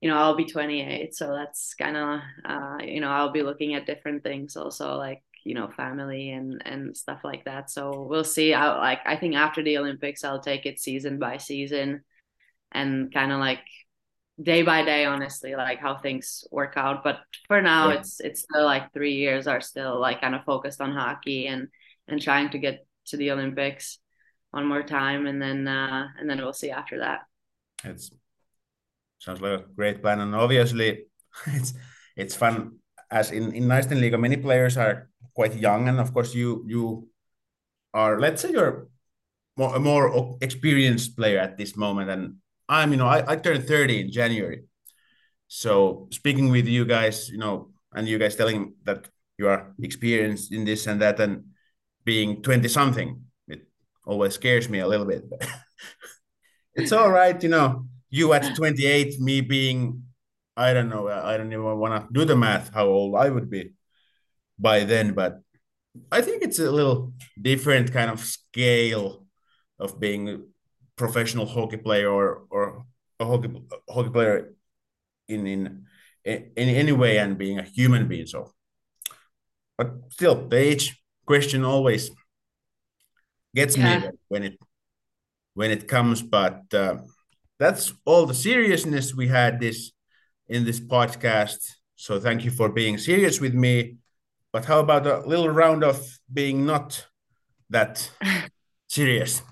you 0.00 0.08
know, 0.08 0.16
I'll 0.16 0.34
be 0.34 0.46
28, 0.46 1.14
so 1.14 1.34
that's 1.34 1.74
kind 1.74 1.98
of, 1.98 2.20
uh, 2.46 2.78
you 2.82 3.00
know, 3.00 3.10
I'll 3.10 3.30
be 3.30 3.42
looking 3.42 3.74
at 3.74 3.84
different 3.84 4.22
things 4.22 4.56
also, 4.56 4.96
like 4.96 5.22
you 5.44 5.54
know 5.54 5.68
family 5.68 6.30
and 6.30 6.62
and 6.64 6.96
stuff 6.96 7.18
like 7.24 7.44
that 7.46 7.68
so 7.68 8.06
we'll 8.08 8.22
see 8.22 8.54
I, 8.54 8.78
like 8.78 9.00
i 9.04 9.16
think 9.16 9.34
after 9.34 9.60
the 9.60 9.76
olympics 9.76 10.22
i'll 10.22 10.38
take 10.40 10.66
it 10.66 10.78
season 10.78 11.18
by 11.18 11.38
season 11.38 12.04
and 12.70 13.12
kind 13.12 13.32
of 13.32 13.40
like 13.40 13.58
day 14.40 14.62
by 14.62 14.84
day 14.84 15.04
honestly 15.04 15.56
like 15.56 15.80
how 15.80 15.96
things 15.96 16.44
work 16.52 16.74
out 16.76 17.02
but 17.02 17.18
for 17.48 17.60
now 17.60 17.88
yeah. 17.88 17.98
it's 17.98 18.20
it's 18.20 18.42
still 18.42 18.64
like 18.64 18.92
three 18.92 19.14
years 19.14 19.48
are 19.48 19.60
still 19.60 20.00
like 20.00 20.20
kind 20.20 20.36
of 20.36 20.44
focused 20.44 20.80
on 20.80 20.92
hockey 20.92 21.48
and 21.48 21.66
and 22.08 22.20
trying 22.20 22.50
to 22.50 22.58
get 22.58 22.86
to 23.06 23.16
the 23.16 23.30
olympics 23.30 23.98
one 24.52 24.66
more 24.66 24.82
time 24.82 25.26
and 25.26 25.40
then 25.40 25.66
uh 25.66 26.06
and 26.18 26.28
then 26.28 26.38
we'll 26.38 26.52
see 26.52 26.70
after 26.70 27.00
that. 27.00 27.22
It's 27.84 28.10
sounds 29.18 29.40
like 29.40 29.60
a 29.60 29.64
great 29.74 30.02
plan 30.02 30.20
and 30.20 30.34
obviously 30.34 31.06
it's 31.46 31.74
it's 32.16 32.36
fun. 32.36 32.78
As 33.10 33.30
in 33.30 33.52
in 33.52 33.64
Naisten 33.64 34.00
Liiga 34.00 34.20
many 34.20 34.36
players 34.36 34.76
are 34.76 35.08
quite 35.34 35.56
young, 35.56 35.88
and 35.88 36.00
of 36.00 36.12
course 36.12 36.34
you 36.34 36.64
you 36.68 37.08
are 37.92 38.20
let's 38.20 38.42
say 38.42 38.52
you're 38.52 38.88
more, 39.56 39.76
a 39.76 39.80
more 39.80 40.36
experienced 40.40 41.16
player 41.16 41.38
at 41.38 41.58
this 41.58 41.76
moment, 41.76 42.10
and 42.10 42.36
I'm 42.68 42.90
you 42.92 42.96
know 42.96 43.08
I, 43.08 43.32
I 43.32 43.36
turned 43.36 43.64
30 43.64 44.00
in 44.00 44.12
January, 44.12 44.64
so 45.48 46.08
speaking 46.10 46.48
with 46.50 46.66
you 46.66 46.84
guys, 46.84 47.28
you 47.28 47.36
know, 47.36 47.72
and 47.92 48.08
you 48.08 48.18
guys 48.18 48.36
telling 48.36 48.74
that 48.84 49.08
you 49.36 49.48
are 49.48 49.74
experienced 49.82 50.52
in 50.52 50.64
this 50.64 50.86
and 50.86 51.00
that, 51.00 51.20
and 51.20 51.51
being 52.04 52.42
20 52.42 52.68
something, 52.68 53.24
it 53.48 53.66
always 54.04 54.34
scares 54.34 54.68
me 54.68 54.80
a 54.80 54.86
little 54.86 55.06
bit. 55.06 55.24
it's 56.74 56.92
all 56.92 57.10
right, 57.10 57.40
you 57.42 57.48
know. 57.48 57.86
You 58.10 58.32
at 58.34 58.54
28, 58.54 59.20
me 59.20 59.40
being 59.40 60.02
I 60.56 60.72
don't 60.72 60.88
know. 60.88 61.08
Uh, 61.08 61.22
I 61.24 61.36
don't 61.36 61.52
even 61.52 61.64
want 61.78 61.94
to 61.94 62.12
do 62.12 62.24
the 62.24 62.36
math 62.36 62.72
how 62.74 62.86
old 62.86 63.16
I 63.16 63.30
would 63.30 63.50
be 63.50 63.72
by 64.58 64.84
then, 64.84 65.14
but 65.14 65.40
I 66.10 66.20
think 66.20 66.42
it's 66.42 66.58
a 66.58 66.70
little 66.70 67.14
different 67.40 67.92
kind 67.92 68.10
of 68.10 68.20
scale 68.20 69.26
of 69.78 69.98
being 69.98 70.28
a 70.28 70.38
professional 70.96 71.46
hockey 71.46 71.78
player 71.78 72.08
or 72.10 72.44
or 72.50 72.84
a 73.18 73.24
hockey 73.24 73.50
hockey 73.88 74.10
player 74.10 74.54
in 75.28 75.46
in 75.46 75.86
in 76.24 76.50
any 76.56 76.92
way 76.92 77.18
and 77.18 77.38
being 77.38 77.58
a 77.58 77.62
human 77.62 78.08
being. 78.08 78.26
So, 78.26 78.52
but 79.78 80.12
still, 80.12 80.48
the 80.48 80.56
age 80.56 81.01
question 81.26 81.64
always 81.64 82.10
gets 83.54 83.76
yeah. 83.76 83.98
me 83.98 84.08
when 84.28 84.42
it 84.44 84.58
when 85.54 85.70
it 85.70 85.88
comes. 85.88 86.22
But 86.22 86.72
uh, 86.74 86.98
that's 87.58 87.92
all 88.04 88.26
the 88.26 88.34
seriousness 88.34 89.14
we 89.14 89.28
had 89.28 89.60
this 89.60 89.92
in 90.48 90.64
this 90.64 90.80
podcast. 90.80 91.58
So 91.96 92.18
thank 92.18 92.44
you 92.44 92.50
for 92.50 92.68
being 92.68 92.98
serious 92.98 93.40
with 93.40 93.54
me 93.54 93.98
but 94.52 94.66
how 94.66 94.80
about 94.80 95.06
a 95.06 95.26
little 95.26 95.48
round 95.48 95.82
of 95.82 96.18
being 96.30 96.66
not 96.66 97.06
that 97.70 98.10
serious? 98.88 99.42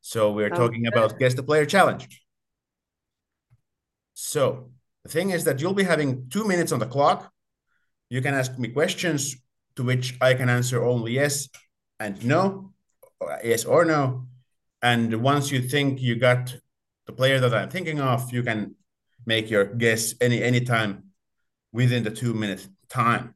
So 0.00 0.32
we're 0.32 0.50
talking 0.50 0.86
about 0.86 1.18
guess 1.18 1.34
the 1.34 1.42
player 1.42 1.66
challenge. 1.66 2.22
So 4.14 4.70
the 5.02 5.10
thing 5.10 5.30
is 5.30 5.44
that 5.44 5.60
you'll 5.60 5.74
be 5.74 5.82
having 5.82 6.28
two 6.28 6.44
minutes 6.44 6.70
on 6.70 6.78
the 6.78 6.86
clock. 6.86 7.32
You 8.10 8.22
can 8.22 8.34
ask 8.34 8.56
me 8.58 8.68
questions 8.68 9.36
to 9.76 9.82
which 9.82 10.16
I 10.20 10.34
can 10.34 10.48
answer 10.48 10.84
only 10.84 11.12
yes 11.12 11.48
and 11.98 12.24
no, 12.24 12.72
or 13.20 13.38
yes 13.44 13.64
or 13.64 13.84
no. 13.84 14.26
And 14.82 15.22
once 15.22 15.50
you 15.50 15.62
think 15.62 16.00
you 16.00 16.16
got 16.16 16.54
the 17.06 17.12
player 17.12 17.38
that 17.40 17.54
I'm 17.54 17.70
thinking 17.70 18.00
of, 18.00 18.32
you 18.32 18.42
can 18.42 18.74
make 19.26 19.50
your 19.50 19.64
guess 19.64 20.14
any 20.20 20.42
any 20.42 20.60
time 20.60 21.12
within 21.72 22.02
the 22.02 22.10
two 22.10 22.34
minute 22.34 22.66
time. 22.88 23.34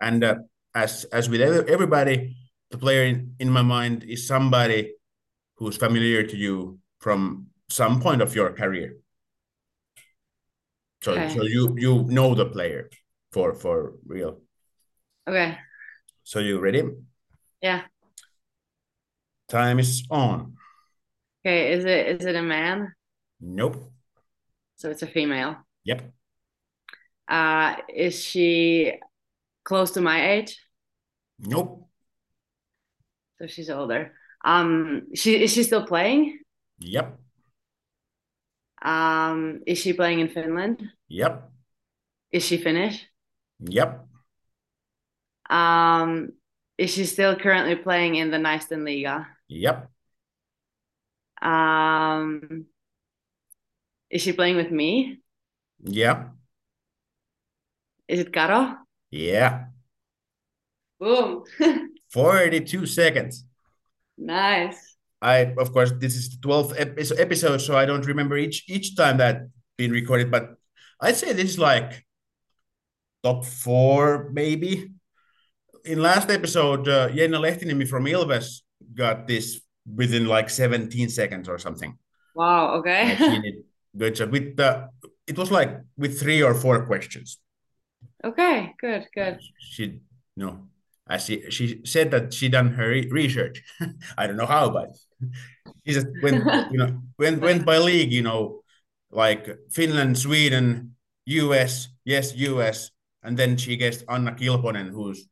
And 0.00 0.24
uh, 0.24 0.36
as 0.74 1.04
as 1.12 1.28
with 1.28 1.40
everybody, 1.40 2.36
the 2.70 2.78
player 2.78 3.04
in, 3.04 3.34
in 3.38 3.50
my 3.50 3.62
mind 3.62 4.04
is 4.04 4.26
somebody 4.26 4.94
who's 5.56 5.76
familiar 5.76 6.22
to 6.22 6.36
you 6.36 6.78
from 7.00 7.48
some 7.68 8.00
point 8.00 8.22
of 8.22 8.34
your 8.34 8.52
career. 8.52 8.96
So 11.02 11.12
okay. 11.12 11.34
so 11.34 11.42
you 11.42 11.74
you 11.78 12.04
know 12.08 12.34
the 12.34 12.46
player 12.46 12.90
for 13.32 13.54
for 13.54 13.94
real. 14.06 14.40
Okay. 15.28 15.56
So 16.24 16.38
you 16.38 16.58
ready? 16.60 16.82
Yeah. 17.60 17.82
Time 19.48 19.78
is 19.78 20.04
on. 20.10 20.56
Okay, 21.44 21.72
is 21.72 21.84
it 21.84 22.20
is 22.20 22.26
it 22.26 22.36
a 22.36 22.42
man? 22.42 22.92
Nope. 23.40 23.92
So 24.76 24.90
it's 24.90 25.02
a 25.02 25.06
female. 25.06 25.56
Yep. 25.84 26.12
Uh 27.28 27.76
is 27.88 28.22
she 28.22 28.92
close 29.64 29.92
to 29.92 30.00
my 30.00 30.32
age? 30.32 30.58
Nope. 31.38 31.88
So 33.38 33.46
she's 33.46 33.70
older. 33.70 34.12
Um, 34.44 35.08
she 35.14 35.42
is 35.42 35.52
she 35.52 35.62
still 35.62 35.86
playing? 35.86 36.38
Yep. 36.80 37.18
Um, 38.82 39.60
is 39.66 39.78
she 39.78 39.92
playing 39.92 40.20
in 40.20 40.28
Finland? 40.28 40.82
Yep. 41.08 41.50
Is 42.32 42.44
she 42.44 42.56
Finnish? 42.58 43.06
Yep. 43.60 44.06
Um, 45.50 46.30
is 46.78 46.90
she 46.94 47.04
still 47.04 47.36
currently 47.36 47.76
playing 47.76 48.14
in 48.14 48.30
the 48.30 48.38
Naisten 48.38 48.82
Liiga? 48.84 49.26
Yep. 49.48 49.90
Um, 51.42 52.66
is 54.10 54.22
she 54.22 54.32
playing 54.32 54.56
with 54.56 54.70
me? 54.70 55.18
Yeah. 55.82 56.28
Is 58.08 58.20
it 58.20 58.32
Karo? 58.32 58.76
Yeah. 59.10 59.66
Boom. 60.98 61.44
42 62.12 62.86
seconds. 62.86 63.44
nice. 64.18 64.96
I, 65.22 65.52
of 65.58 65.72
course, 65.72 65.92
this 65.98 66.16
is 66.16 66.30
the 66.30 66.38
12th 66.38 66.74
episode, 67.20 67.58
so 67.58 67.76
I 67.76 67.84
don't 67.84 68.06
remember 68.06 68.38
each 68.38 68.64
each 68.68 68.96
time 68.96 69.18
that 69.18 69.48
been 69.76 69.92
recorded, 69.92 70.30
but 70.30 70.56
I'd 71.00 71.16
say 71.16 71.32
this 71.34 71.50
is 71.50 71.58
like 71.58 72.06
top 73.22 73.44
four, 73.44 74.30
maybe. 74.32 74.92
In 75.84 76.02
last 76.02 76.30
episode, 76.30 76.88
uh, 76.88 77.08
Jenna 77.10 77.38
Lehtiniemi 77.38 77.88
from 77.88 78.04
Ilves 78.04 78.62
got 78.94 79.26
this 79.26 79.60
within 79.86 80.26
like 80.26 80.50
17 80.50 81.08
seconds 81.08 81.48
or 81.48 81.58
something. 81.58 81.96
Wow. 82.34 82.74
Okay. 82.76 83.16
And 83.16 83.18
she 83.18 83.40
did 83.40 83.54
good 83.96 84.14
job 84.14 84.32
with 84.32 84.56
the. 84.56 84.88
It 85.26 85.38
was 85.38 85.50
like 85.50 85.80
with 85.96 86.18
three 86.20 86.42
or 86.42 86.54
four 86.54 86.86
questions. 86.86 87.38
okay. 88.24 88.74
Good. 88.80 89.06
Good. 89.14 89.38
She, 89.58 89.84
you 90.36 90.46
know, 90.46 90.68
as 91.08 91.24
she 91.24 91.50
she 91.50 91.80
said 91.84 92.10
that 92.12 92.32
she 92.32 92.48
done 92.48 92.70
her 92.74 92.88
re- 92.88 93.08
research. 93.10 93.62
I 94.18 94.26
don't 94.26 94.36
know 94.36 94.46
how, 94.46 94.70
but 94.70 94.90
she 95.86 95.92
just 95.94 96.06
went, 96.22 96.44
you 96.70 96.78
know, 96.78 97.00
went 97.18 97.40
went 97.46 97.64
by 97.64 97.78
league, 97.78 98.12
you 98.12 98.22
know, 98.22 98.62
like 99.10 99.48
Finland, 99.70 100.18
Sweden, 100.18 100.94
U.S. 101.26 101.88
Yes, 102.04 102.34
U.S. 102.36 102.90
And 103.22 103.36
then 103.36 103.56
she 103.56 103.76
guessed 103.76 104.04
Anna 104.08 104.32
Kilponen, 104.32 104.90
who's 104.90 105.26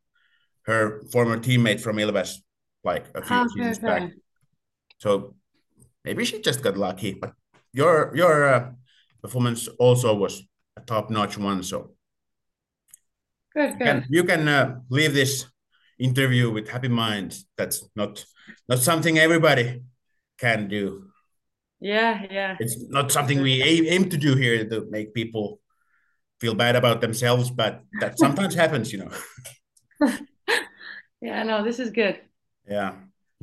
her 0.69 1.03
former 1.11 1.39
teammate 1.39 1.81
from 1.81 1.97
Ilves, 1.97 2.45
like 2.85 3.07
a 3.15 3.23
few 3.23 3.37
Ah, 3.37 3.47
seasons 3.49 3.79
back. 3.79 4.13
So 4.99 5.35
maybe 6.05 6.25
she 6.25 6.41
just 6.41 6.63
got 6.63 6.77
lucky, 6.77 7.15
but 7.15 7.33
your 7.73 8.13
your 8.15 8.37
uh, 8.45 8.71
performance 9.23 9.67
also 9.79 10.15
was 10.15 10.45
a 10.77 10.83
top 10.83 11.09
notch 11.11 11.39
one. 11.39 11.63
So 11.63 11.97
Good. 13.55 13.71
you 13.73 13.79
Good. 13.79 13.85
can, 13.87 14.05
you 14.11 14.25
can 14.25 14.49
uh, 14.49 14.81
leave 14.91 15.15
this 15.15 15.47
interview 15.99 16.53
with 16.53 16.69
happy 16.69 16.89
mind. 16.89 17.35
That's 17.57 17.89
not 17.97 18.25
not 18.69 18.79
something 18.79 19.19
everybody 19.19 19.83
can 20.37 20.69
do. 20.69 21.09
Yeah. 21.81 22.27
Yeah. 22.31 22.57
It's 22.61 22.77
not 22.91 23.11
something 23.11 23.41
we 23.41 23.63
aim, 23.63 23.85
aim 23.89 24.11
to 24.11 24.17
do 24.17 24.37
here 24.37 24.69
to 24.69 24.87
make 24.91 25.15
people 25.15 25.61
feel 26.41 26.55
bad 26.55 26.77
about 26.77 27.01
themselves, 27.01 27.51
but 27.51 27.83
that 28.01 28.19
sometimes 28.19 28.55
happens, 28.63 28.93
you 28.93 28.99
know. 28.99 29.11
Yeah. 31.21 31.43
No, 31.45 31.65
this 31.65 31.79
is 31.79 31.91
good. 31.91 32.21
Yeah. 32.69 32.93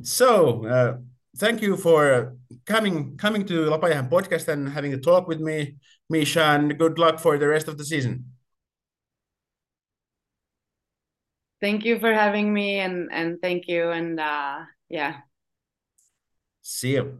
So 0.02 0.66
uh, 0.66 0.98
thank 1.38 1.62
you 1.62 1.76
for 1.76 2.32
coming 2.64 3.16
coming 3.16 3.46
to 3.46 3.70
Lapajäähän 3.70 4.08
podcast 4.08 4.48
and 4.48 4.68
having 4.68 4.94
a 4.94 4.98
talk 4.98 5.28
with 5.28 5.40
me, 5.40 5.76
Misha, 6.08 6.42
and 6.42 6.78
good 6.78 6.98
luck 6.98 7.18
for 7.18 7.38
the 7.38 7.48
rest 7.48 7.68
of 7.68 7.76
the 7.76 7.84
season. 7.84 8.24
Thank 11.60 11.84
you 11.84 11.98
for 11.98 12.12
having 12.12 12.52
me, 12.52 12.80
and 12.80 13.08
and 13.12 13.38
thank 13.40 13.68
you, 13.68 13.90
and 13.90 14.20
uh, 14.20 14.66
yeah. 14.88 15.14
See 16.60 16.96
you. 16.96 17.18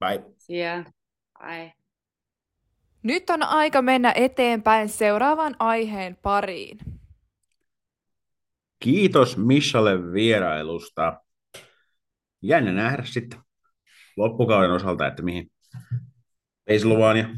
Bye. 0.00 0.22
See 0.38 0.60
ya. 0.60 0.84
Bye. 1.38 1.72
Nyt 3.02 3.30
on 3.30 3.42
aika 3.42 3.82
mennä 3.82 4.12
eteenpäin 4.12 4.88
seuraavan 4.88 5.56
aiheen 5.58 6.16
pariin. 6.16 6.78
Kiitos 8.78 9.36
Mishalle 9.36 10.12
vierailusta. 10.12 11.20
Jännä 12.42 12.72
nähdä 12.72 13.04
sitten 13.04 13.40
loppukauden 14.16 14.70
osalta, 14.70 15.06
että 15.06 15.22
mihin 15.22 15.50
Peislovaan 16.64 17.16
ja 17.16 17.28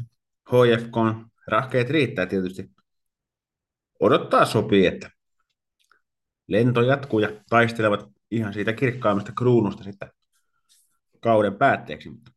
HFK 0.49 0.97
on 0.97 1.25
rahkeet 1.47 1.89
riittää 1.89 2.25
tietysti. 2.25 2.69
Odottaa 3.99 4.45
sopii, 4.45 4.85
että 4.85 5.09
lento 6.47 6.81
jatkuu 6.81 7.19
ja 7.19 7.29
taistelevat 7.49 8.05
ihan 8.31 8.53
siitä 8.53 8.73
kirkkaimmasta 8.73 9.31
kruunusta 9.31 9.83
sitten 9.83 10.11
kauden 11.19 11.55
päätteeksi. 11.55 12.09
Mutta 12.09 12.31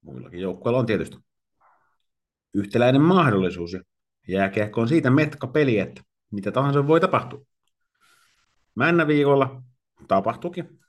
muillakin 0.00 0.40
joukkueilla 0.40 0.78
on 0.78 0.86
tietysti 0.86 1.16
yhtäläinen 2.54 3.02
mahdollisuus 3.02 3.72
ja 3.72 3.80
jääkiekko 4.28 4.80
on 4.80 4.88
siitä 4.88 5.10
metka 5.10 5.46
peli, 5.46 5.78
että 5.78 6.02
mitä 6.30 6.52
tahansa 6.52 6.86
voi 6.86 7.00
tapahtua. 7.00 7.53
Männä 8.74 9.06
viikolla 9.06 9.62
tapahtuikin. 10.08 10.80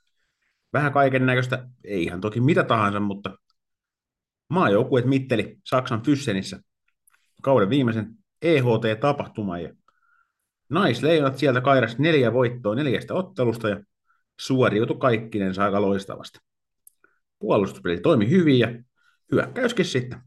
Vähän 0.74 0.94
kaiken 0.94 1.26
näköistä, 1.26 1.70
ei 1.84 2.04
ihan 2.04 2.22
toki 2.22 2.42
mitä 2.42 2.64
tahansa, 2.64 3.00
mutta 3.00 3.38
maajoukkueet 4.50 5.06
mitteli 5.06 5.58
Saksan 5.64 6.04
Fyssenissä 6.04 6.60
kauden 7.42 7.70
viimeisen 7.70 8.18
EHT-tapahtuman 8.42 9.64
ja 9.64 9.74
naisleijonat 10.70 11.38
sieltä 11.38 11.62
kairas 11.62 11.98
neljä 11.98 12.34
voittoa 12.34 12.76
neljästä 12.76 13.14
ottelusta 13.14 13.70
ja 13.70 13.84
suoriutui 14.40 14.98
kaikkinen 14.98 15.60
aika 15.60 15.82
loistavasti. 15.82 16.40
Puolustuspeli 17.40 18.00
toimi 18.00 18.30
hyvin 18.30 18.60
ja 18.60 18.68
hyökkäyskin 19.32 19.86
sitten 19.86 20.22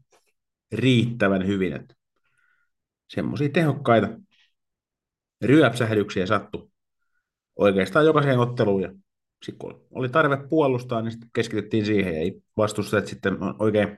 riittävän 0.71 1.47
hyvin, 1.47 1.87
semmoisia 3.09 3.49
tehokkaita 3.49 4.07
ryöpsähdyksiä 5.41 6.25
sattui 6.25 6.68
oikeastaan 7.59 8.05
jokaiseen 8.05 8.39
otteluun. 8.39 8.81
Ja 8.81 8.89
sitten 9.45 9.59
kun 9.59 9.87
oli 9.91 10.09
tarve 10.09 10.37
puolustaa, 10.49 11.01
niin 11.01 11.11
sitten 11.11 11.29
keskityttiin 11.33 11.85
siihen 11.85 12.13
ja 12.13 12.19
ei 12.19 12.41
vastustajat 12.57 13.07
sitten 13.07 13.37
oikein 13.59 13.97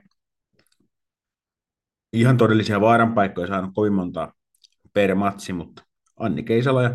ihan 2.12 2.36
todellisia 2.36 2.80
vaaranpaikkoja 2.80 3.46
saanut 3.46 3.70
kovin 3.74 3.92
montaa 3.92 4.32
per 4.92 5.14
matsi, 5.14 5.52
mutta 5.52 5.82
Anni 6.16 6.42
Keisala 6.42 6.82
ja 6.82 6.90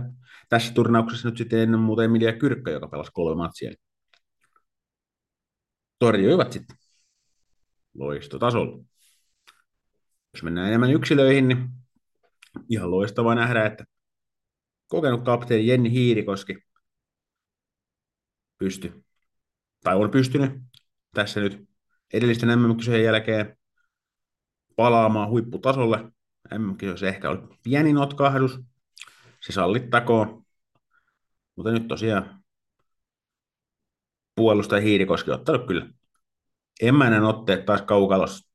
tässä 0.49 0.73
turnauksessa 0.73 1.30
nyt 1.30 1.38
sitten 1.38 1.60
ennen 1.60 1.80
muuta 1.80 2.03
Emilia 2.03 2.34
Kyrkkö, 2.34 2.71
joka 2.71 2.88
pelasi 2.88 3.12
kolme 3.13 3.38
matsia, 3.38 3.71
torjuivat 5.99 6.51
sitten 6.51 6.77
loistotasolla. 7.93 8.84
Jos 10.34 10.43
mennään 10.43 10.67
enemmän 10.67 10.91
yksilöihin, 10.91 11.47
niin 11.47 11.69
ihan 12.69 12.91
loistavaa 12.91 13.36
nähdä, 13.36 13.65
että 13.65 13.86
kokenut 14.88 15.26
kapteeni 15.26 15.67
Jenni 15.67 15.91
Hiirikoski. 15.91 16.58
Pysty, 18.58 19.04
tai 19.84 19.95
on 19.95 20.12
pystynyt 20.12 20.52
tässä 21.13 21.39
nyt 21.39 21.69
edellisten 22.13 22.50
mm 22.50 23.04
jälkeen 23.04 23.58
palaamaan 24.76 25.30
huipputasolle. 25.30 26.12
mm 26.52 26.97
se 26.97 27.08
ehkä 27.08 27.30
oli 27.30 27.39
pieni 27.63 27.93
notkahdus, 27.93 28.60
se 29.41 29.54
sallittakoon, 29.54 30.45
mutta 31.56 31.71
nyt 31.71 31.88
tosiaan 31.88 32.43
puolustaja 34.36 34.82
Hiirikoski 34.82 35.32
ottanut 35.32 35.67
kyllä 35.67 35.89
emännän 36.82 37.23
otteet 37.23 37.65
taas 37.65 37.82
kaukalossa. 37.82 38.50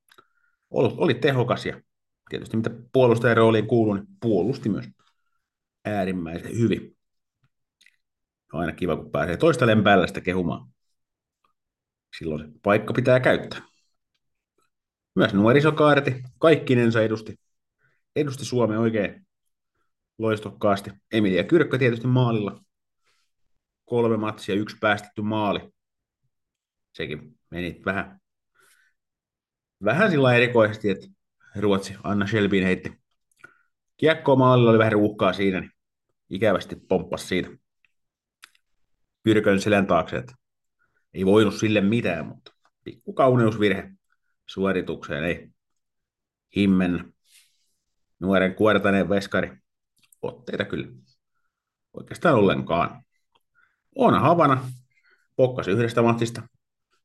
Oli, 0.70 0.94
oli 0.96 1.14
tehokas 1.14 1.66
ja 1.66 1.80
tietysti 2.30 2.56
mitä 2.56 2.70
puolustajan 2.92 3.36
rooliin 3.36 3.66
kuuluu, 3.66 3.94
niin 3.94 4.06
puolusti 4.20 4.68
myös 4.68 4.84
äärimmäisen 5.84 6.58
hyvin. 6.58 6.96
On 8.52 8.60
aina 8.60 8.72
kiva, 8.72 8.96
kun 8.96 9.10
pääsee 9.10 9.36
toista 9.36 9.66
lempäällä 9.66 10.06
kehumaan. 10.24 10.72
Silloin 12.18 12.46
se 12.46 12.58
paikka 12.62 12.92
pitää 12.92 13.20
käyttää. 13.20 13.62
Myös 15.14 15.34
nuorisokaarti 15.34 16.22
kaikkinensa 16.38 17.02
edusti, 17.02 17.40
edusti 18.16 18.44
Suomen 18.44 18.78
oikein 18.78 19.26
loistokkaasti. 20.18 20.90
Emilia 21.12 21.44
Kyrkkö 21.44 21.78
tietysti 21.78 22.06
maalilla. 22.06 22.64
Kolme 23.84 24.16
matsia, 24.16 24.54
yksi 24.54 24.76
päästetty 24.80 25.22
maali. 25.22 25.72
Sekin 26.92 27.38
meni 27.50 27.82
vähän, 27.84 28.20
vähän 29.84 30.10
sillä 30.10 30.34
erikoisesti, 30.34 30.90
että 30.90 31.06
Ruotsi 31.56 31.94
Anna 32.02 32.26
Shelbin 32.26 32.64
heitti 32.64 33.01
kiekkoa 34.02 34.36
maalilla, 34.36 34.70
oli 34.70 34.78
vähän 34.78 34.92
ruuhkaa 34.92 35.32
siinä, 35.32 35.60
niin 35.60 35.72
ikävästi 36.30 36.76
pomppasi 36.76 37.26
siitä 37.26 37.48
Kyrkön 39.22 39.60
selän 39.60 39.86
taakse, 39.86 40.16
että 40.16 40.34
ei 41.14 41.26
voinut 41.26 41.54
sille 41.54 41.80
mitään, 41.80 42.26
mutta 42.26 42.52
pikku 42.84 43.12
kauneusvirhe 43.12 43.90
suoritukseen 44.46 45.24
ei 45.24 45.48
himmen 46.56 47.14
nuoren 48.20 48.54
kuortaneen 48.54 49.08
veskari 49.08 49.56
otteita 50.22 50.64
kyllä 50.64 50.88
oikeastaan 51.92 52.34
ollenkaan. 52.34 53.04
On 53.94 54.20
Havana 54.20 54.70
pokkasi 55.36 55.70
yhdestä 55.70 56.02
matsista 56.02 56.42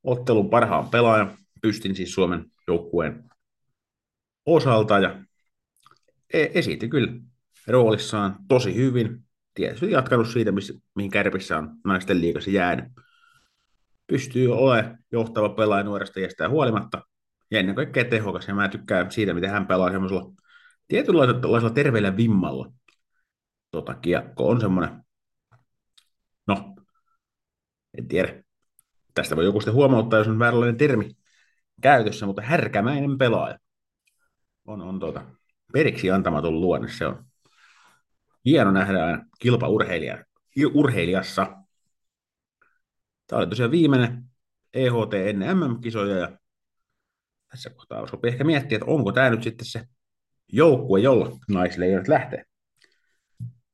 ottelun 0.03 0.49
parhaan 0.49 0.89
pelaajan, 0.89 1.37
pystin 1.61 1.95
siis 1.95 2.13
Suomen 2.13 2.45
joukkueen 2.67 3.29
osalta 4.45 4.99
ja 4.99 5.26
e- 6.33 6.51
esitti 6.53 6.89
kyllä 6.89 7.13
roolissaan 7.67 8.35
tosi 8.47 8.75
hyvin. 8.75 9.23
Tietysti 9.53 9.91
jatkanut 9.91 10.29
siitä, 10.29 10.51
missä, 10.51 10.73
mihin 10.95 11.11
kärpissä 11.11 11.57
on 11.57 11.75
naisten 11.85 12.21
liigassa 12.21 12.51
jäänyt. 12.51 12.85
Pystyy 14.07 14.53
olemaan 14.53 14.97
johtava 15.11 15.49
pelaaja 15.49 15.83
nuoresta 15.83 16.19
iästään 16.19 16.51
huolimatta 16.51 17.01
ja 17.51 17.59
ennen 17.59 17.75
kaikkea 17.75 18.05
tehokas. 18.05 18.47
Ja 18.47 18.55
mä 18.55 18.69
tykkään 18.69 19.11
siitä, 19.11 19.33
miten 19.33 19.49
hän 19.49 19.67
pelaa 19.67 19.91
semmoisella 19.91 20.31
tietynlaisella 20.87 21.69
terveellä 21.69 22.17
vimmalla. 22.17 22.71
Tota, 23.71 23.93
kiekko 23.93 24.49
on 24.49 24.61
semmoinen, 24.61 25.03
no, 26.47 26.75
en 27.97 28.07
tiedä. 28.07 28.43
Tästä 29.13 29.35
voi 29.35 29.45
joku 29.45 29.59
sitten 29.59 29.73
huomauttaa, 29.73 30.19
jos 30.19 30.27
on 30.27 30.39
vääränlainen 30.39 30.77
termi 30.77 31.17
käytössä, 31.81 32.25
mutta 32.25 32.41
härkämäinen 32.41 33.17
pelaaja. 33.17 33.59
On, 34.65 34.81
on 34.81 34.99
tota, 34.99 35.25
periksi 35.77 36.11
antamaton 36.11 36.61
luonne, 36.61 36.91
se 36.91 37.05
on 37.05 37.25
hieno 38.45 38.71
nähdä 38.71 39.05
aina 39.05 39.25
kilpaurheilijassa. 39.39 41.57
Tämä 43.27 43.39
oli 43.39 43.47
tosiaan 43.47 43.71
viimeinen 43.71 44.23
EHT 44.73 45.13
ennen 45.13 45.57
MM-kisoja 45.57 46.17
ja 46.17 46.37
tässä 47.51 47.69
kohtaa 47.69 48.07
sopii 48.07 48.31
ehkä 48.31 48.43
miettiä, 48.43 48.75
että 48.75 48.91
onko 48.91 49.11
tämä 49.11 49.29
nyt 49.29 49.43
sitten 49.43 49.65
se 49.65 49.87
joukkue, 50.47 50.99
jolla 50.99 51.31
naisleijonat 51.49 52.07
lähtee 52.07 52.43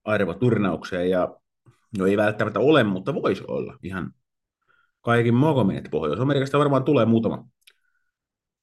arvoturnaukseen 0.04 1.10
ja 1.10 1.38
no 1.98 2.06
ei 2.06 2.18
välttämättä 2.18 2.60
ole, 2.60 2.84
mutta 2.84 3.14
voisi 3.14 3.44
olla 3.48 3.78
ihan 3.84 4.14
kaikin 5.02 5.34
mokomin, 5.34 5.78
että 5.78 5.90
Pohjois-Amerikasta 5.90 6.60
varmaan 6.60 6.84
tulee 6.84 7.06
muutama 7.06 7.48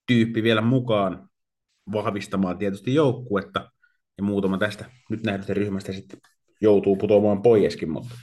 tyyppi 0.06 0.42
vielä 0.42 0.60
mukaan 0.60 1.29
vahvistamaan 1.92 2.58
tietysti 2.58 2.94
joukkuetta 2.94 3.70
ja 4.18 4.24
muutama 4.24 4.58
tästä 4.58 4.90
nyt 5.10 5.22
nähdystä 5.22 5.54
ryhmästä 5.54 5.92
sitten 5.92 6.20
joutuu 6.60 6.96
putoamaan 6.96 7.42
poiskin, 7.42 7.90
mutta 7.90 8.14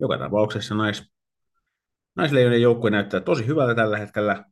joka 0.00 0.18
tapauksessa 0.18 0.74
nais, 0.74 1.12
naisleijonen 2.16 2.62
joukkue 2.62 2.90
näyttää 2.90 3.20
tosi 3.20 3.46
hyvältä 3.46 3.74
tällä 3.74 3.98
hetkellä. 3.98 4.44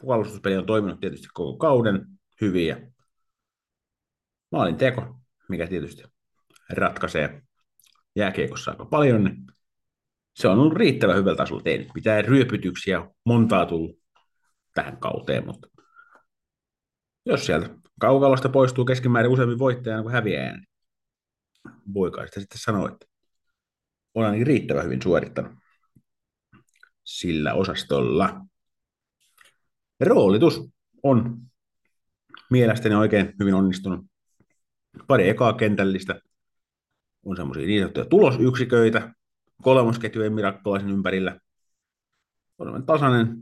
Puolustuspeli 0.00 0.56
on 0.56 0.66
toiminut 0.66 1.00
tietysti 1.00 1.28
koko 1.34 1.56
kauden 1.56 2.06
hyviä. 2.40 2.90
Maalin 4.52 4.76
teko, 4.76 5.20
mikä 5.48 5.66
tietysti 5.66 6.02
ratkaisee 6.70 7.42
jääkiekossa 8.16 8.70
aika 8.70 8.84
paljon, 8.84 9.24
niin 9.24 9.36
se 10.34 10.48
on 10.48 10.58
ollut 10.58 10.76
riittävän 10.76 11.16
hyvältä 11.16 11.36
tasolla 11.36 11.62
tehnyt. 11.62 11.88
Mitään 11.94 12.24
ryöpytyksiä 12.24 13.10
montaa 13.24 13.66
tullut 13.66 13.98
tähän 14.74 14.96
kauteen, 14.96 15.46
mutta 15.46 15.68
jos 17.28 17.46
sieltä 17.46 17.68
kaukalosta 18.00 18.48
poistuu 18.48 18.84
keskimäärin 18.84 19.32
useammin 19.32 19.58
voittajana 19.58 20.02
kuin 20.02 20.12
häviää, 20.12 20.56
niin 20.56 20.68
voi 21.94 22.10
kai 22.10 22.26
sitä 22.26 22.40
sitten 22.40 22.58
sanoa, 22.58 22.88
että 22.88 23.06
on 24.14 24.24
ainakin 24.24 24.46
riittävän 24.46 24.84
hyvin 24.84 25.02
suorittanut 25.02 25.52
sillä 27.04 27.54
osastolla. 27.54 28.40
Roolitus 30.00 30.70
on 31.02 31.38
mielestäni 32.50 32.94
oikein 32.94 33.34
hyvin 33.40 33.54
onnistunut. 33.54 34.06
Pari 35.06 35.28
ekaa 35.28 35.52
kentällistä 35.52 36.20
on 37.24 37.36
semmoisia 37.36 37.66
niin 37.66 37.80
sanottuja 37.80 38.06
tulosyksiköitä, 38.06 39.14
kolmosketjujen 39.62 40.32
mirakkolaisen 40.32 40.90
ympärillä. 40.90 41.40
On 42.58 42.86
tasainen, 42.86 43.36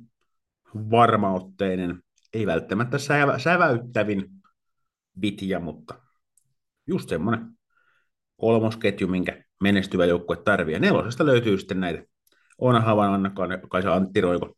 varmaotteinen, 0.75 2.03
ei 2.37 2.47
välttämättä 2.47 2.99
sävä, 2.99 3.39
säväyttävin 3.39 4.31
bitja, 5.21 5.61
mutta 5.61 5.95
just 6.87 7.09
semmoinen 7.09 7.47
kolmosketju, 8.41 9.09
minkä 9.09 9.45
menestyvä 9.63 10.05
joukkue 10.05 10.37
tarvii. 10.37 10.79
Nelosesta 10.79 11.27
löytyy 11.27 11.59
sitten 11.59 11.81
näitä 11.81 12.03
Oona 12.59 12.81
Havan, 12.81 13.15
Anna 13.15 13.31
Kaisa, 13.71 13.95
Antti 13.95 14.21
Roiko 14.21 14.57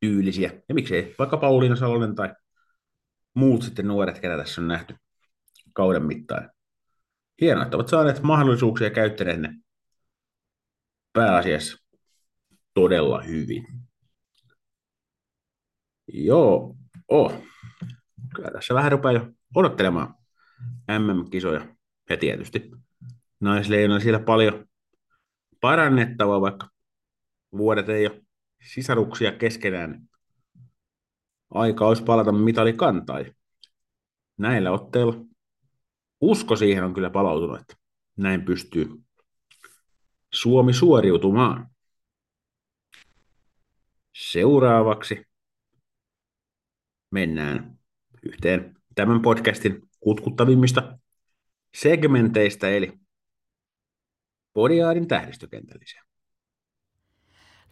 tyylisiä. 0.00 0.52
Ja 0.68 0.74
miksei 0.74 1.14
vaikka 1.18 1.36
Pauliina 1.36 1.76
Salonen 1.76 2.14
tai 2.14 2.34
muut 3.34 3.62
sitten 3.62 3.88
nuoret, 3.88 4.18
ketä 4.18 4.36
tässä 4.36 4.60
on 4.60 4.68
nähty 4.68 4.94
kauden 5.72 6.02
mittaan. 6.02 6.50
Hienoa, 7.40 7.64
että 7.64 7.76
ovat 7.76 7.88
saaneet 7.88 8.22
mahdollisuuksia 8.22 8.90
käyttäneet 8.90 9.40
ne 9.40 9.54
pääasiassa 11.12 11.76
todella 12.74 13.22
hyvin. 13.22 13.66
Joo, 16.12 16.76
oh. 17.08 17.42
Kyllä 18.34 18.50
tässä 18.50 18.74
vähän 18.74 18.92
rupeaa 18.92 19.12
jo 19.12 19.28
odottelemaan 19.54 20.14
MM-kisoja. 20.98 21.66
Ja 22.10 22.16
tietysti 22.16 22.70
naisleijona 23.40 24.00
siellä 24.00 24.20
paljon 24.20 24.66
parannettavaa, 25.60 26.40
vaikka 26.40 26.68
vuodet 27.52 27.88
ei 27.88 28.06
ole 28.06 28.22
sisaruksia 28.62 29.32
keskenään. 29.32 30.08
Aika 31.50 31.86
olisi 31.86 32.02
palata 32.02 32.32
mitalikantaan. 32.32 33.24
Näillä 34.38 34.70
otteilla 34.70 35.14
usko 36.20 36.56
siihen 36.56 36.84
on 36.84 36.94
kyllä 36.94 37.10
palautunut, 37.10 37.60
että 37.60 37.74
näin 38.16 38.44
pystyy 38.44 38.88
Suomi 40.32 40.72
suoriutumaan. 40.72 41.70
Seuraavaksi 44.16 45.26
mennään 47.16 47.78
yhteen 48.22 48.76
tämän 48.94 49.22
podcastin 49.22 49.82
kutkuttavimmista 50.00 50.98
segmenteistä, 51.74 52.68
eli 52.68 52.92
Podiaadin 54.52 55.08
tähdistökentälliseen. 55.08 56.02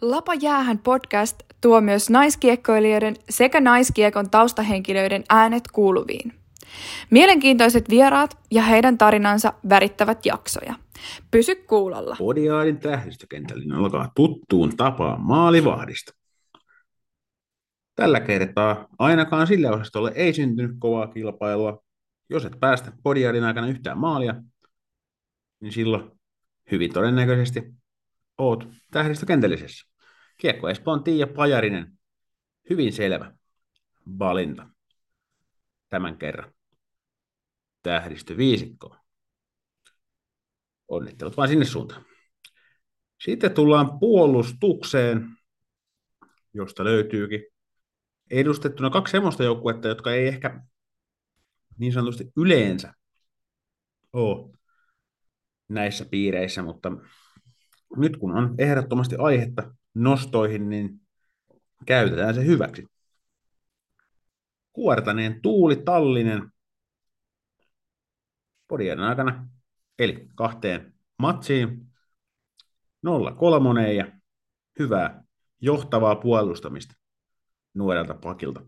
Lapa 0.01 0.35
jäähän 0.35 0.79
podcast 0.79 1.43
tuo 1.61 1.81
myös 1.81 2.11
naiskiekkoilijoiden 2.11 3.17
sekä 3.31 3.61
naiskiekon 3.61 4.31
taustahenkilöiden 4.31 5.25
äänet 5.29 5.63
kuuluviin. 5.73 6.33
Mielenkiintoiset 7.11 7.91
vieraat 7.91 8.39
ja 8.51 8.63
heidän 8.63 8.99
tarinansa 8.99 9.53
värittävät 9.69 10.27
jaksoja. 10.27 10.75
Pysy 11.31 11.55
kuulolla. 11.55 12.17
Podiaadin 12.19 12.79
tähdistökentällinen 12.79 13.79
alkaa 13.79 14.13
tuttuun 14.17 14.77
tapaan 14.77 15.21
maalivahdista. 15.21 16.24
Tällä 17.95 18.21
kertaa 18.21 18.89
ainakaan 18.99 19.47
sillä 19.47 19.71
osastolle 19.71 20.13
ei 20.15 20.35
syntynyt 20.35 20.77
kovaa 20.79 21.07
kilpailua. 21.07 21.85
Jos 22.29 22.45
et 22.45 22.61
päästä 22.61 22.93
podiaadin 23.03 23.45
aikana 23.45 23.69
yhtään 23.69 23.99
maalia, 23.99 24.35
niin 25.61 25.73
silloin 25.73 26.11
hyvin 26.71 26.93
todennäköisesti 26.93 27.63
oot 28.39 28.69
tähdistökentällisessä. 28.91 29.87
Kiekko 30.39 30.69
Espoon 30.69 31.05
Tiia 31.05 31.27
Pajarinen, 31.27 31.99
hyvin 32.71 32.93
selvä 32.93 33.35
valinta 34.19 34.69
tämän 35.89 36.19
kerran 36.19 36.53
tähdistöviisikkoon. 37.83 38.97
Onnittelut 40.89 41.37
vain 41.37 41.51
sinne 41.51 41.65
suuntaan. 41.65 42.05
Sitten 43.21 43.55
tullaan 43.55 43.99
puolustukseen, 43.99 45.29
josta 46.55 46.85
löytyykin 46.85 47.54
edustettuna 48.31 48.91
kaksi 48.91 49.11
semmoista 49.11 49.45
joukkuetta, 49.45 49.89
jotka 49.89 50.13
ei 50.13 50.29
ehkä 50.29 50.61
niin 51.79 51.93
sanotusti 51.93 52.33
yleensä 52.37 52.95
ole 54.13 54.59
näissä 55.69 56.05
piireissä, 56.05 56.63
mutta 56.63 56.93
nyt 57.97 58.17
kun 58.17 58.37
on 58.37 58.55
ehdottomasti 58.59 59.17
aihetta 59.19 59.75
nostoihin, 59.95 60.69
niin 60.69 61.01
käytetään 61.87 62.35
se 62.35 62.47
hyväksi. 62.47 62.87
Kuortaneen 64.73 65.43
Tuuli 65.43 65.77
Tallinen 65.77 66.53
podien 68.69 69.01
aikana, 69.01 69.49
eli 69.99 70.29
kahteen 70.35 70.95
matsiin, 71.19 71.87
0-3 73.07 73.81
ja 73.97 74.13
hyvää 74.79 75.25
johtavaa 75.61 76.17
puolustamista 76.17 76.95
nuorelta 77.75 78.15
pakilta. 78.15 78.67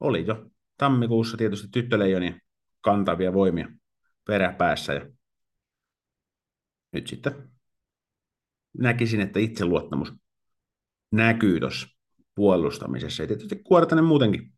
Oli 0.00 0.26
jo 0.26 0.50
tammikuussa 0.78 1.36
tietysti 1.36 1.68
tyttöleijonien 1.72 2.40
kantavia 2.80 3.32
voimia 3.32 3.68
peräpäässä 4.26 4.92
ja 4.92 5.06
nyt 6.92 7.06
sitten 7.06 7.50
näkisin, 8.78 9.20
että 9.20 9.38
itseluottamus 9.38 10.12
näkyy 11.12 11.60
tuossa 11.60 11.88
puolustamisessa. 12.34 13.22
Ja 13.22 13.26
tietysti 13.26 13.56
Kuortanen 13.56 14.04
muutenkin 14.04 14.52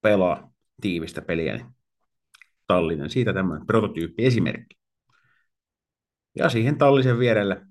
pelaa 0.00 0.52
tiivistä 0.80 1.22
peliä, 1.22 1.56
niin 1.56 1.66
Tallinen 2.66 3.10
siitä 3.10 3.32
tämmöinen 3.32 3.66
prototyyppi 3.66 4.26
esimerkki. 4.26 4.78
Ja 6.36 6.48
siihen 6.48 6.78
Tallisen 6.78 7.18
vierelle 7.18 7.66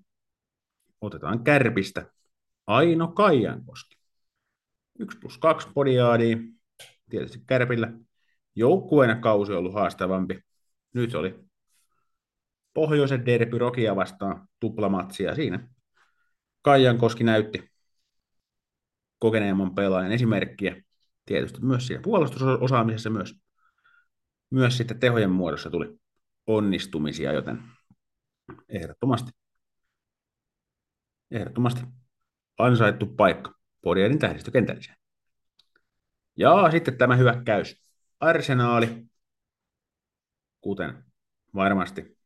otetaan 1.01 1.43
kärpistä 1.43 2.11
Aino 2.67 3.07
Kaijankoski. 3.07 3.96
1 4.99 5.17
plus 5.19 5.37
2 5.37 5.69
podiaadia, 5.73 6.37
tietysti 7.09 7.39
Kärpillä 7.47 7.91
joukkueena 8.55 9.15
kausi 9.15 9.51
on 9.51 9.57
ollut 9.57 9.73
haastavampi. 9.73 10.41
Nyt 10.93 11.15
oli 11.15 11.39
pohjoisen 12.73 13.25
derby 13.25 13.57
Rokia 13.57 13.95
vastaan 13.95 14.47
tuplamatsia 14.59 15.35
siinä. 15.35 15.69
Kaijankoski 16.61 17.23
näytti 17.23 17.71
kokeneemman 19.19 19.75
pelaajan 19.75 20.11
esimerkkiä. 20.11 20.83
Tietysti 21.25 21.61
myös 21.61 21.87
siinä 21.87 22.01
puolustusosaamisessa 22.01 23.09
myös, 23.09 23.35
myös 24.49 24.77
sitten 24.77 24.99
tehojen 24.99 25.31
muodossa 25.31 25.69
tuli 25.69 25.99
onnistumisia, 26.47 27.33
joten 27.33 27.63
ehdottomasti, 28.69 29.31
ehdottomasti 31.31 31.81
ansaittu 32.57 33.05
paikka 33.05 33.56
Podianin 33.81 34.19
tähdistökentälliseen. 34.19 34.97
Ja 36.35 36.71
sitten 36.71 36.97
tämä 36.97 37.15
hyökkäys. 37.15 37.81
Arsenaali, 38.19 39.05
kuten 40.61 41.03
varmasti 41.55 42.17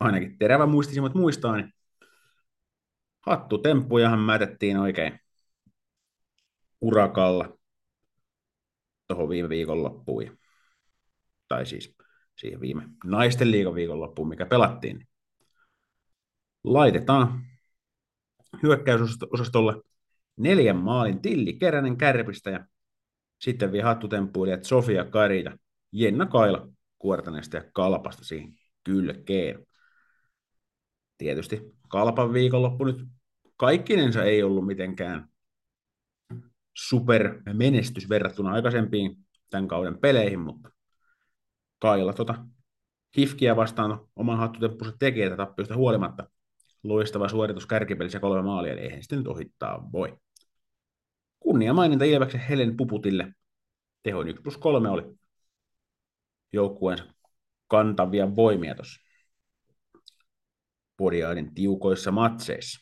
ainakin 0.00 0.38
terävä 0.38 0.66
muistisimmat 0.66 1.14
muistaa, 1.14 1.56
niin 1.56 1.72
hattutemppujahan 3.20 4.18
mätettiin 4.18 4.76
oikein 4.76 5.20
urakalla 6.80 7.58
tuohon 9.06 9.28
viime 9.28 9.48
viikonloppuun. 9.48 10.38
Tai 11.48 11.66
siis 11.66 11.96
siihen 12.36 12.60
viime 12.60 12.88
naisten 13.04 13.50
liigan 13.50 13.74
viikonloppuun, 13.74 14.28
mikä 14.28 14.46
pelattiin. 14.46 15.08
Laitetaan 16.64 17.44
hyökkäysosastolle 18.62 19.82
neljän 20.36 20.76
maalin 20.76 21.22
Tilli 21.22 21.52
Keränen 21.52 21.96
Kärpistä 21.96 22.50
ja 22.50 22.66
sitten 23.40 23.72
vielä 23.72 23.96
Sofia 24.62 25.04
Kari 25.04 25.44
ja 25.44 25.56
Jenna 25.92 26.26
Kaila 26.26 26.68
Kuortaneesta 26.98 27.56
ja 27.56 27.64
Kalpasta 27.72 28.24
siihen 28.24 28.54
kylkeen. 28.84 29.66
Tietysti 31.18 31.74
Kalpan 31.88 32.32
viikonloppu 32.32 32.84
nyt 32.84 33.06
kaikkinensa 33.56 34.24
ei 34.24 34.42
ollut 34.42 34.66
mitenkään 34.66 35.28
super 36.76 37.42
menestys 37.52 38.08
verrattuna 38.08 38.52
aikaisempiin 38.52 39.16
tämän 39.50 39.68
kauden 39.68 39.98
peleihin, 39.98 40.40
mutta 40.40 40.70
Kaila 41.78 42.12
tota, 42.12 42.44
Hifkiä 43.16 43.56
vastaan 43.56 44.08
oman 44.16 44.38
hattutemppunsa 44.38 44.96
tekijätä 44.98 45.36
tappiosta 45.36 45.76
huolimatta. 45.76 46.30
Loistava 46.82 47.28
suoritus 47.28 47.66
kärkipelissä 47.66 48.20
kolme 48.20 48.42
maalia, 48.42 48.72
eli 48.72 48.80
eihän 48.80 49.02
sitten 49.02 49.18
nyt 49.18 49.26
ohittaa 49.26 49.92
voi. 49.92 50.18
Kunnia 51.44 51.74
maininta 51.74 52.04
Ilveksen 52.04 52.40
Helen 52.40 52.76
Puputille. 52.76 53.34
Tehoin 54.02 54.28
1 54.28 54.42
plus 54.42 54.56
3 54.58 54.88
oli 54.88 55.02
joukkueensa 56.52 57.04
kantavia 57.68 58.36
voimia 58.36 58.74
tuossa 58.74 59.00
Podiaidin 60.96 61.54
tiukoissa 61.54 62.10
matseissa. 62.10 62.80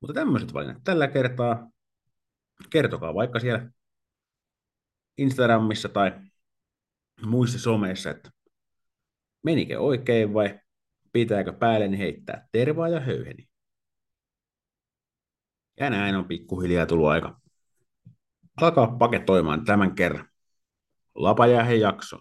Mutta 0.00 0.14
tämmöiset 0.14 0.54
valinnat 0.54 0.84
tällä 0.84 1.08
kertaa. 1.08 1.70
Kertokaa 2.70 3.14
vaikka 3.14 3.40
siellä 3.40 3.70
Instagramissa 5.18 5.88
tai 5.88 6.12
muissa 7.26 7.58
someissa, 7.58 8.10
että 8.10 8.30
menikö 9.42 9.80
oikein 9.80 10.34
vai 10.34 10.60
pitääkö 11.12 11.52
päälle 11.52 11.98
heittää 11.98 12.48
tervaa 12.52 12.88
ja 12.88 13.00
höyheni. 13.00 13.51
Ja 15.82 15.90
näin 15.90 16.16
on 16.16 16.24
pikkuhiljaa 16.24 16.86
tullut 16.86 17.08
aika 17.08 17.40
alkaa 18.60 18.96
paketoimaan 18.98 19.64
tämän 19.64 19.94
kerran. 19.94 20.28
Lapajäähen 21.14 21.80
jakso. 21.80 22.20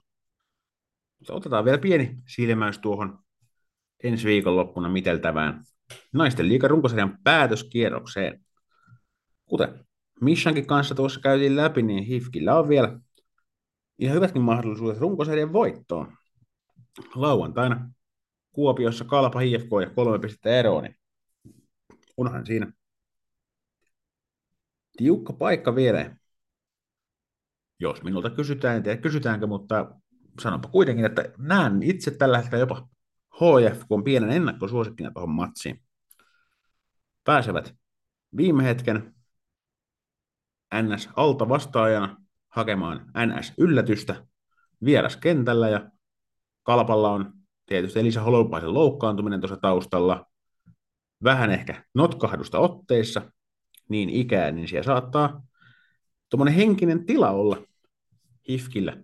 Mutta 1.19 1.33
otetaan 1.33 1.65
vielä 1.65 1.77
pieni 1.77 2.17
silmäys 2.27 2.79
tuohon 2.79 3.19
ensi 4.03 4.27
viikonloppuna 4.27 4.89
miteltävään 4.89 5.63
naisten 6.13 6.47
liikan 6.49 6.69
runkosarjan 6.69 7.17
päätöskierrokseen. 7.23 8.45
Kuten 9.45 9.85
Mishankin 10.21 10.67
kanssa 10.67 10.95
tuossa 10.95 11.19
käytiin 11.19 11.55
läpi, 11.55 11.81
niin 11.81 12.03
Hifkillä 12.03 12.59
on 12.59 12.69
vielä 12.69 12.99
ihan 13.99 14.15
hyvätkin 14.15 14.41
mahdollisuudet 14.41 14.99
runkosarjan 14.99 15.53
voittoon. 15.53 16.17
Lauantaina 17.15 17.91
Kuopiossa 18.51 19.05
Kalpa 19.05 19.39
HFK 19.39 19.69
ja 19.81 19.89
kolme 19.95 20.19
pistettä 20.19 20.49
eroon, 20.49 20.83
niin 20.83 20.95
onhan 22.17 22.45
siinä 22.45 22.73
tiukka 24.97 25.33
paikka 25.33 25.75
vielä. 25.75 26.15
Jos 27.79 28.03
minulta 28.03 28.29
kysytään, 28.29 28.77
en 28.77 28.83
tiedä 28.83 29.01
kysytäänkö, 29.01 29.47
mutta 29.47 29.95
sanonpa 30.39 30.69
kuitenkin, 30.69 31.05
että 31.05 31.33
näen 31.37 31.83
itse 31.83 32.11
tällä 32.11 32.37
hetkellä 32.37 32.59
jopa 32.59 32.87
HFK 33.35 33.91
on 33.91 34.03
pienen 34.03 34.29
ennakkosuosikkina 34.29 35.11
tuohon 35.11 35.29
matsiin. 35.29 35.83
Pääsevät 37.23 37.75
viime 38.37 38.63
hetken 38.63 39.15
NS 40.81 41.09
alta 41.15 41.49
vastaajana 41.49 42.17
hakemaan 42.49 43.11
NS-yllätystä 43.25 44.25
vieraskentällä 44.85 45.69
ja 45.69 45.91
Kalpalla 46.63 47.11
on 47.11 47.33
tietysti 47.65 47.99
Elisa 47.99 48.21
Holopaisen 48.21 48.73
loukkaantuminen 48.73 49.41
tuossa 49.41 49.57
taustalla, 49.57 50.25
vähän 51.23 51.51
ehkä 51.51 51.85
notkahdusta 51.93 52.59
otteissa, 52.59 53.31
niin 53.91 54.09
ikään, 54.09 54.55
niin 54.55 54.67
siellä 54.67 54.83
saattaa 54.83 55.47
tuommoinen 56.29 56.55
henkinen 56.55 57.05
tila 57.05 57.29
olla 57.29 57.57
Hifkillä 58.49 58.97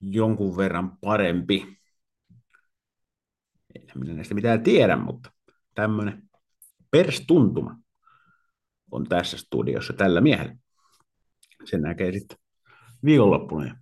jonkun 0.00 0.56
verran 0.56 0.98
parempi. 1.00 1.78
En 3.74 3.82
minä 3.94 4.14
näistä 4.14 4.34
mitään 4.34 4.62
tiedä, 4.62 4.96
mutta 4.96 5.32
tämmöinen 5.74 6.22
perstuntuma 6.90 7.76
on 8.90 9.08
tässä 9.08 9.36
studiossa 9.36 9.92
tällä 9.92 10.20
miehellä. 10.20 10.56
Sen 11.64 11.82
näkee 11.82 12.12
sitten 12.12 12.38
viikonloppuna. 13.04 13.76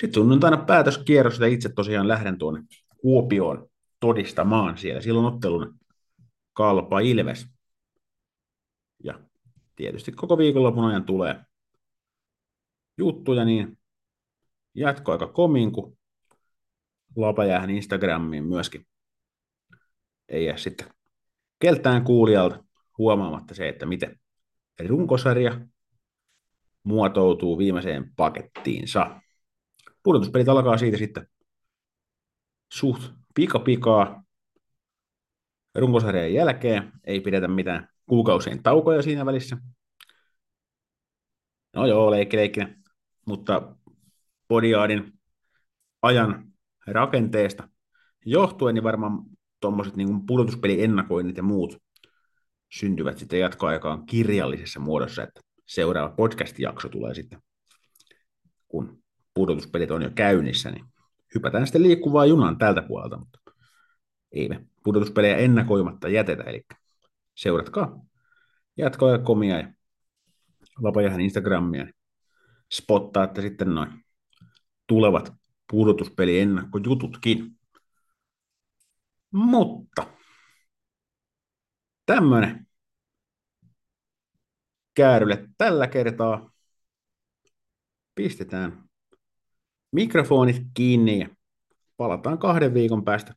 Sitten 0.00 0.14
sunnuntaina 0.14 0.56
päätöskierros, 0.56 1.38
ja 1.38 1.46
itse 1.46 1.68
tosiaan 1.68 2.08
lähden 2.08 2.38
tuonne 2.38 2.62
Kuopioon 2.96 3.68
todistamaan 4.00 4.78
siellä. 4.78 5.00
Silloin 5.00 5.34
ottelun 5.34 5.78
Kalpa 6.52 7.00
Ilves. 7.00 7.53
Tietysti 9.76 10.12
koko 10.12 10.38
viikonlopun 10.38 10.84
ajan 10.84 11.04
tulee 11.04 11.40
juttuja, 12.98 13.44
niin 13.44 13.78
jatkoaika 14.74 15.26
komin, 15.26 15.72
kun 15.72 15.98
Lapajäähän 17.16 17.70
Instagramiin 17.70 18.44
myöskin. 18.44 18.86
Ei 20.28 20.44
jää 20.44 20.56
sitten 20.56 20.86
keltään 21.58 22.04
kuulijalta 22.04 22.64
huomaamatta 22.98 23.54
se, 23.54 23.68
että 23.68 23.86
miten 23.86 24.20
runkosarja 24.88 25.60
muotoutuu 26.82 27.58
viimeiseen 27.58 28.12
pakettiinsa. 28.16 29.20
Pudotuspelit 30.02 30.48
alkaa 30.48 30.78
siitä 30.78 30.96
sitten 30.96 31.28
suht 32.72 33.12
pika-pikaa 33.34 34.24
runkosarjan 35.74 36.34
jälkeen. 36.34 36.92
Ei 37.04 37.20
pidetä 37.20 37.48
mitään 37.48 37.93
kuukausien 38.06 38.62
taukoja 38.62 39.02
siinä 39.02 39.26
välissä. 39.26 39.56
No 41.72 41.86
joo, 41.86 42.10
leikki 42.10 42.36
leikkinä. 42.36 42.76
Mutta 43.26 43.76
Podiaadin 44.48 45.12
ajan 46.02 46.52
rakenteesta 46.86 47.68
johtuen, 48.26 48.74
niin 48.74 48.84
varmaan 48.84 49.22
tuommoiset 49.60 49.96
niin 49.96 50.26
pudotuspeli-ennakoinnit 50.26 51.36
ja 51.36 51.42
muut 51.42 51.82
syntyvät 52.72 53.18
sitten 53.18 53.40
jatkoaikaan 53.40 54.06
kirjallisessa 54.06 54.80
muodossa, 54.80 55.22
että 55.22 55.40
seuraava 55.66 56.14
podcast-jakso 56.16 56.88
tulee 56.88 57.14
sitten, 57.14 57.42
kun 58.68 59.02
pudotuspelit 59.34 59.90
on 59.90 60.02
jo 60.02 60.10
käynnissä, 60.14 60.70
niin 60.70 60.84
hypätään 61.34 61.66
sitten 61.66 61.82
liikkuvaa 61.82 62.26
junan 62.26 62.58
tältä 62.58 62.82
puolelta, 62.82 63.16
mutta 63.16 63.38
ei 64.32 64.48
me 64.48 64.66
pudotuspelejä 64.84 65.36
ennakoimatta 65.36 66.08
jätetä, 66.08 66.42
eli 66.42 66.62
seuratkaa 67.34 68.00
jatkoja 68.76 69.18
komia 69.18 69.58
ja 69.58 69.72
Vapajahan 70.82 71.20
Instagramia, 71.20 71.84
niin 71.84 71.94
spottaatte 72.72 73.42
sitten 73.42 73.74
noin 73.74 74.04
tulevat 74.86 75.32
pudotuspeli 75.70 76.40
ennakkojututkin. 76.40 77.58
Mutta 79.30 80.06
tämmöinen 82.06 82.66
käärylle 84.94 85.48
tällä 85.58 85.86
kertaa. 85.86 86.50
Pistetään 88.14 88.84
mikrofonit 89.92 90.62
kiinni 90.74 91.18
ja 91.18 91.28
palataan 91.96 92.38
kahden 92.38 92.74
viikon 92.74 93.04
päästä 93.04 93.34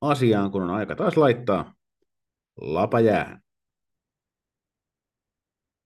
asiaan, 0.00 0.50
kun 0.50 0.62
on 0.62 0.70
aika 0.70 0.96
taas 0.96 1.16
laittaa 1.16 1.74
lá 2.56 2.86
para 2.88 2.98
allá. 3.00 3.42